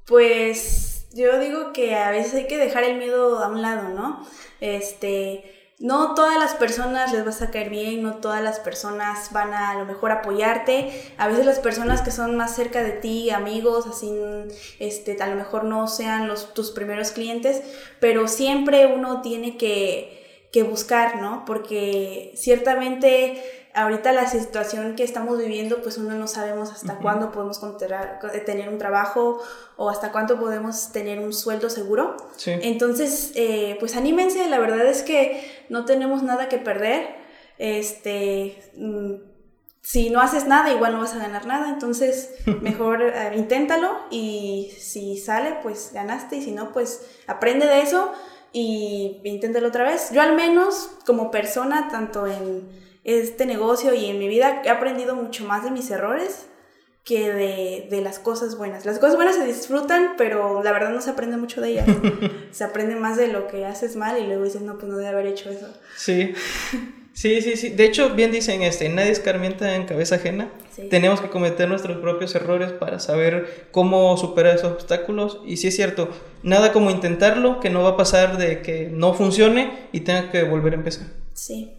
Pues 0.06 1.08
yo 1.14 1.40
digo 1.40 1.72
que 1.72 1.96
a 1.96 2.12
veces 2.12 2.34
hay 2.34 2.48
que 2.48 2.58
dejar 2.58 2.84
el 2.84 2.98
miedo 2.98 3.40
a 3.40 3.48
un 3.48 3.62
lado, 3.62 3.88
¿no? 3.88 4.28
Este, 4.60 5.72
no 5.80 6.14
todas 6.14 6.38
las 6.38 6.56
personas 6.56 7.14
les 7.14 7.24
vas 7.24 7.42
a 7.42 7.52
caer 7.52 7.70
bien, 7.70 8.04
no 8.04 8.16
todas 8.16 8.44
las 8.44 8.60
personas 8.60 9.32
van 9.32 9.54
a, 9.54 9.72
a 9.72 9.76
lo 9.76 9.86
mejor 9.86 10.12
apoyarte. 10.12 10.92
A 11.18 11.30
veces 11.30 11.46
las 11.46 11.60
personas 11.60 12.02
que 12.02 12.12
son 12.12 12.36
más 12.36 12.54
cerca 12.54 12.84
de 12.84 12.92
ti, 12.92 13.30
amigos, 13.30 13.88
así, 13.88 14.12
este, 14.80 15.16
a 15.22 15.28
lo 15.28 15.38
mejor 15.38 15.64
no 15.64 15.88
sean 15.88 16.28
los, 16.28 16.54
tus 16.54 16.72
primeros 16.72 17.12
clientes, 17.12 17.62
pero 18.02 18.28
siempre 18.28 18.88
uno 18.88 19.22
tiene 19.22 19.56
que, 19.56 20.50
que 20.52 20.64
buscar, 20.64 21.22
¿no? 21.22 21.46
Porque 21.46 22.34
ciertamente 22.36 23.42
ahorita 23.78 24.12
la 24.12 24.28
situación 24.28 24.96
que 24.96 25.04
estamos 25.04 25.38
viviendo, 25.38 25.84
pues 25.84 26.00
uno 26.00 26.16
no 26.16 26.28
sabemos 26.28 26.72
hasta 26.72 26.98
cuándo 26.98 27.32
podemos 27.32 27.62
tener 28.46 28.70
un 28.70 28.80
trabajo 28.80 29.40
o 29.76 29.90
hasta 29.92 30.12
cuánto 30.12 30.40
podemos 30.40 30.92
tener 30.92 31.20
un 31.20 31.32
sueldo 31.32 31.70
seguro. 31.70 32.18
Entonces, 32.46 33.34
eh, 33.36 33.78
pues 33.80 33.96
anímense, 33.96 34.50
la 34.50 34.58
verdad 34.58 34.86
es 34.88 35.04
que 35.04 35.66
no 35.70 35.86
tenemos 35.86 36.24
nada 36.24 36.50
que 36.50 36.58
perder. 36.58 37.18
Este, 37.60 38.60
mm, 38.76 39.14
si 39.82 40.10
no 40.10 40.22
haces 40.22 40.48
nada, 40.48 40.74
igual 40.74 40.94
no 40.94 41.00
vas 41.00 41.14
a 41.14 41.20
ganar 41.20 41.46
nada, 41.46 41.70
entonces 41.70 42.34
mejor 42.62 43.04
eh, 43.04 43.34
inténtalo 43.36 43.96
y 44.10 44.74
si 44.80 45.18
sale, 45.18 45.60
pues 45.62 45.92
ganaste 45.94 46.38
y 46.38 46.42
si 46.42 46.52
no, 46.52 46.74
pues 46.74 47.06
aprende 47.28 47.68
de 47.68 47.82
eso 47.82 48.12
y 48.52 49.22
inténtalo 49.24 49.68
otra 49.68 49.84
vez. 49.84 50.10
Yo 50.12 50.24
al 50.24 50.36
menos 50.36 50.90
como 51.06 51.30
persona, 51.30 51.90
tanto 51.92 52.26
en 52.26 52.87
este 53.08 53.46
negocio 53.46 53.94
y 53.94 54.06
en 54.06 54.20
mi 54.20 54.28
vida 54.28 54.62
he 54.64 54.70
aprendido 54.70 55.16
mucho 55.16 55.46
más 55.46 55.64
de 55.64 55.72
mis 55.72 55.90
errores 55.90 56.46
que 57.04 57.32
de, 57.32 57.88
de, 57.90 58.02
las 58.02 58.20
cosas 58.20 58.58
buenas. 58.58 58.86
Las 58.86 59.00
cosas 59.00 59.16
buenas 59.16 59.38
se 59.38 59.46
disfrutan, 59.46 60.16
pero 60.18 60.62
la 60.62 60.74
verdad 60.74 60.90
no 60.90 61.02
se 61.02 61.12
aprende 61.12 61.38
mucho 61.38 61.62
de 61.62 61.70
ellas. 61.70 61.88
se 62.52 62.66
aprende 62.66 62.96
más 62.98 63.16
de 63.16 63.30
lo 63.30 63.48
que 63.48 63.66
haces 63.66 63.96
mal 63.96 64.22
y 64.22 64.28
luego 64.28 64.44
dices, 64.44 64.62
no, 64.62 64.78
pues 64.78 64.92
no 64.92 64.98
debe 64.98 65.10
haber 65.10 65.26
hecho 65.28 65.50
eso. 65.50 65.68
Sí. 65.96 66.34
Sí, 67.18 67.42
sí, 67.42 67.56
sí. 67.56 67.70
De 67.70 67.86
hecho, 67.86 68.12
bien 68.14 68.32
dicen 68.32 68.62
este, 68.62 68.90
nadie 68.90 69.10
escarmienta 69.10 69.76
en 69.76 69.86
cabeza 69.86 70.16
ajena. 70.16 70.52
Tenemos 70.92 71.20
que 71.20 71.30
cometer 71.30 71.68
nuestros 71.68 71.98
propios 71.98 72.36
errores 72.36 72.74
para 72.74 73.00
saber 73.00 73.70
cómo 73.72 74.16
superar 74.18 74.56
esos 74.56 74.74
obstáculos. 74.74 75.42
Y 75.44 75.58
sí 75.58 75.70
es 75.70 75.76
cierto, 75.76 76.10
nada 76.44 76.72
como 76.74 76.92
intentarlo, 76.92 77.60
que 77.60 77.72
no 77.72 77.82
va 77.82 77.92
a 77.92 77.98
pasar 77.98 78.38
de 78.38 78.62
que 78.62 78.90
no 78.92 79.16
funcione 79.16 79.88
y 79.94 80.02
tenga 80.02 80.30
que 80.30 80.44
volver 80.44 80.74
a 80.74 80.76
empezar. 80.76 81.08
Sí. 81.34 81.77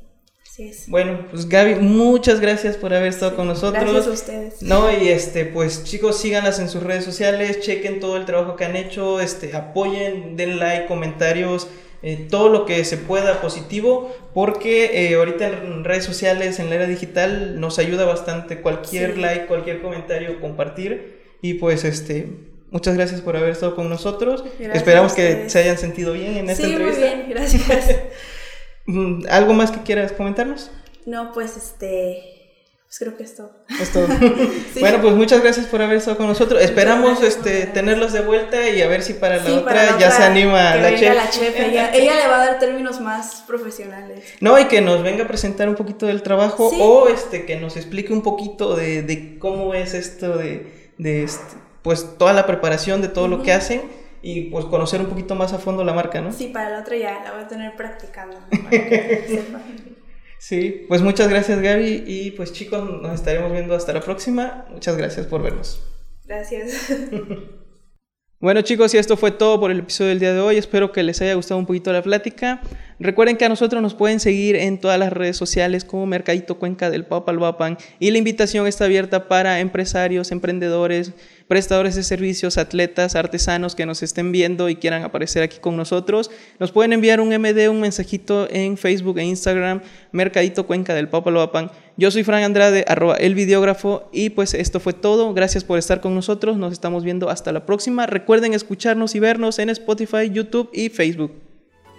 Sí 0.59 0.71
es. 0.71 0.89
Bueno, 0.89 1.25
pues 1.31 1.49
Gaby, 1.49 1.77
muchas 1.77 2.41
gracias 2.41 2.77
por 2.77 2.93
haber 2.93 3.11
estado 3.11 3.37
con 3.37 3.47
nosotros. 3.47 3.85
Gracias 3.85 4.09
a 4.09 4.11
ustedes. 4.11 4.61
No, 4.61 4.91
y 4.91 5.09
este, 5.09 5.45
pues 5.45 5.85
chicos, 5.85 6.19
síganlas 6.19 6.59
en 6.59 6.69
sus 6.69 6.83
redes 6.83 7.05
sociales, 7.05 7.61
chequen 7.61 8.01
todo 8.01 8.17
el 8.17 8.25
trabajo 8.25 8.57
que 8.57 8.65
han 8.65 8.75
hecho, 8.75 9.21
este, 9.21 9.55
apoyen, 9.55 10.37
den 10.37 10.59
like, 10.59 10.87
comentarios, 10.87 11.69
eh, 12.03 12.27
todo 12.29 12.49
lo 12.49 12.67
que 12.67 12.85
se 12.85 12.97
pueda 12.97 13.41
positivo, 13.41 14.13
porque 14.35 15.07
eh, 15.11 15.15
ahorita 15.15 15.47
en 15.47 15.85
redes 15.85 16.05
sociales, 16.05 16.59
en 16.59 16.71
la 16.71 16.75
era 16.75 16.87
digital, 16.89 17.61
nos 17.61 17.79
ayuda 17.79 18.05
bastante 18.05 18.61
cualquier 18.61 19.15
Sí. 19.15 19.21
like, 19.21 19.47
cualquier 19.47 19.81
comentario, 19.81 20.41
compartir. 20.41 21.21
Y 21.41 21.55
pues 21.55 21.85
este, 21.85 22.31
muchas 22.73 22.97
gracias 22.97 23.21
por 23.21 23.37
haber 23.37 23.51
estado 23.51 23.77
con 23.77 23.89
nosotros. 23.89 24.43
Gracias 24.59 24.75
Esperamos 24.75 25.13
que 25.13 25.49
se 25.49 25.61
hayan 25.61 25.79
sentido 25.79 26.15
bien 26.15 26.37
en 26.37 26.51
esta 26.51 26.65
sí, 26.67 26.73
muy 26.73 26.83
entrevista. 26.83 27.15
bien, 27.15 27.31
gracias. 27.31 27.97
¿Algo 29.31 29.53
más 29.55 29.71
que 29.71 29.83
quieras 29.83 30.13
comentarnos? 30.13 30.71
no, 31.07 31.33
pues 31.33 31.57
este. 31.57 32.35
Pues 32.87 32.99
creo 33.01 33.17
que 33.19 33.23
es 33.23 33.37
todo. 33.37 33.51
Es 33.81 33.93
todo. 33.93 34.07
Sí. 34.73 34.81
Bueno, 34.81 35.03
pues 35.03 35.15
muchas 35.15 35.43
gracias 35.43 35.67
por 35.67 35.83
haber 35.83 35.99
estado 35.99 36.17
con 36.17 36.27
nosotros. 36.27 36.63
Esperamos 36.63 37.23
este, 37.23 37.67
tenerlos 37.67 38.13
de 38.15 38.21
vuelta 38.21 38.67
y 38.71 38.81
a 38.81 38.87
ver 38.89 39.03
si 39.03 39.13
para 39.13 39.37
la 39.37 39.45
Sí, 39.45 39.53
otra 39.53 39.65
para 39.65 39.83
la 39.85 39.91
ya 39.91 40.07
otra, 40.07 40.11
se 40.13 40.23
anima 40.23 40.73
que 40.73 40.79
la 40.81 40.85
venga 40.91 40.99
chef. 40.99 41.15
la 41.15 41.31
chef. 41.31 41.61
Ella, 41.61 41.91
ella 41.95 42.15
le 42.15 42.29
va 42.29 42.37
a 42.43 42.47
dar 42.47 42.59
términos 42.59 43.01
más 43.01 43.43
profesionales. 43.47 44.25
No, 44.41 44.59
y 44.59 44.67
que 44.67 44.81
nos 44.81 45.03
venga 45.03 45.25
a 45.25 45.29
presentar 45.29 45.69
un 45.69 45.75
poquito 45.75 46.07
del 46.07 46.23
trabajo 46.23 46.71
Sí. 46.71 46.79
o 46.81 47.09
este 47.09 47.45
que 47.45 47.57
nos 47.57 47.77
explique 47.77 48.11
un 48.13 48.23
poquito 48.23 48.75
de, 48.75 49.03
de 49.03 49.39
cómo 49.39 49.75
es 49.75 49.93
esto 49.93 50.39
de, 50.39 50.91
de 50.97 51.25
este, 51.25 51.57
pues 51.83 52.17
toda 52.17 52.33
la 52.33 52.47
preparación 52.47 53.03
de 53.03 53.09
todo 53.09 53.29
lo 53.29 53.43
que 53.43 53.53
hacen 53.53 53.83
y 54.23 54.51
pues 54.51 54.65
conocer 54.67 55.01
un 55.01 55.07
poquito 55.07 55.35
más 55.35 55.53
a 55.53 55.59
fondo 55.59 55.85
la 55.85 55.93
marca, 55.93 56.21
¿no? 56.21 56.33
Sí, 56.33 56.49
para 56.49 56.71
la 56.71 56.81
otra 56.81 56.97
ya 56.97 57.23
la 57.25 57.33
voy 57.33 57.43
a 57.43 57.49
tener 57.49 57.77
practicando. 57.77 58.37
Sí, 60.41 60.85
pues 60.87 61.03
muchas 61.03 61.29
gracias 61.29 61.61
Gaby 61.61 62.05
y 62.07 62.31
pues 62.31 62.53
chicos 62.53 62.89
nos 63.03 63.13
estaremos 63.13 63.51
viendo 63.51 63.75
hasta 63.75 63.93
la 63.93 64.01
próxima. 64.01 64.67
Muchas 64.71 64.97
gracias 64.97 65.27
por 65.27 65.43
vernos. 65.43 65.83
Gracias. 66.25 66.93
Bueno 68.41 68.63
chicos, 68.63 68.95
y 68.95 68.99
esto 68.99 69.17
fue 69.17 69.33
todo 69.33 69.59
por 69.59 69.73
el 69.73 69.81
episodio 69.81 70.11
del 70.11 70.21
día 70.21 70.33
de 70.33 70.39
hoy. 70.39 70.59
Espero 70.59 70.93
que 70.93 71.03
les 71.03 71.21
haya 71.21 71.35
gustado 71.35 71.59
un 71.59 71.67
poquito 71.67 71.93
la 71.93 72.03
plática. 72.03 72.63
Recuerden 73.01 73.37
que 73.37 73.45
a 73.45 73.49
nosotros 73.49 73.83
nos 73.83 73.95
pueden 73.95 74.21
seguir 74.21 74.55
en 74.55 74.79
todas 74.79 74.97
las 74.97 75.13
redes 75.13 75.37
sociales 75.37 75.85
como 75.85 76.07
Mercadito 76.07 76.57
Cuenca 76.57 76.89
del 76.89 77.05
Papalhuapan 77.05 77.79
y 77.99 78.13
la 78.13 78.19
invitación 78.19 78.69
está 78.69 78.85
abierta 78.85 79.27
para 79.27 79.59
empresarios, 79.59 80.31
emprendedores, 80.31 81.15
prestadores 81.49 81.95
de 81.95 82.03
servicios, 82.03 82.59
atletas, 82.59 83.17
artesanos 83.17 83.75
que 83.75 83.87
nos 83.87 84.03
estén 84.03 84.31
viendo 84.31 84.69
y 84.69 84.77
quieran 84.77 85.03
aparecer 85.03 85.43
aquí 85.43 85.59
con 85.59 85.77
nosotros. 85.77 86.31
Nos 86.59 86.71
pueden 86.71 86.93
enviar 86.93 87.21
un 87.21 87.31
MD, 87.31 87.69
un 87.69 87.81
mensajito 87.81 88.47
en 88.51 88.77
Facebook 88.77 89.19
e 89.19 89.25
Instagram, 89.25 89.81
Mercadito 90.13 90.67
Cuenca 90.67 90.95
del 90.95 91.09
Papalhuapan. 91.09 91.71
Yo 91.97 92.11
soy 92.11 92.23
Fran 92.23 92.45
Andrade, 92.45 92.85
arroba 92.87 93.17
el 93.17 93.35
videógrafo 93.35 94.09
y 94.13 94.31
pues 94.31 94.55
esto 94.55 94.79
fue 94.79 94.93
todo. 94.93 95.35
Gracias 95.35 95.65
por 95.65 95.79
estar 95.79 96.01
con 96.01 96.15
nosotros. 96.15 96.59
Nos 96.59 96.73
estamos 96.73 97.03
viendo 97.03 97.31
hasta 97.31 97.51
la 97.51 97.67
próxima. 97.67 98.07
Recuerden 98.07 98.55
escucharnos 98.55 99.15
y 99.15 99.21
vernos 99.21 99.59
en 99.59 99.71
Spotify, 99.71 100.31
YouTube 100.31 100.71
y 100.73 100.91
Facebook. 100.91 101.33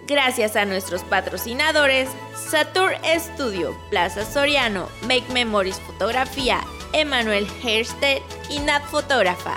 Gracias 0.08 0.56
a 0.56 0.64
nuestros 0.64 1.02
patrocinadores, 1.04 2.08
Satur 2.34 2.92
Studio, 3.16 3.76
Plaza 3.90 4.24
Soriano, 4.24 4.88
Make 5.02 5.32
Memories 5.32 5.78
Fotografía, 5.80 6.60
Emanuel 6.92 7.46
y 8.48 8.58
Nat 8.60 8.82
Fotógrafa. 8.84 9.56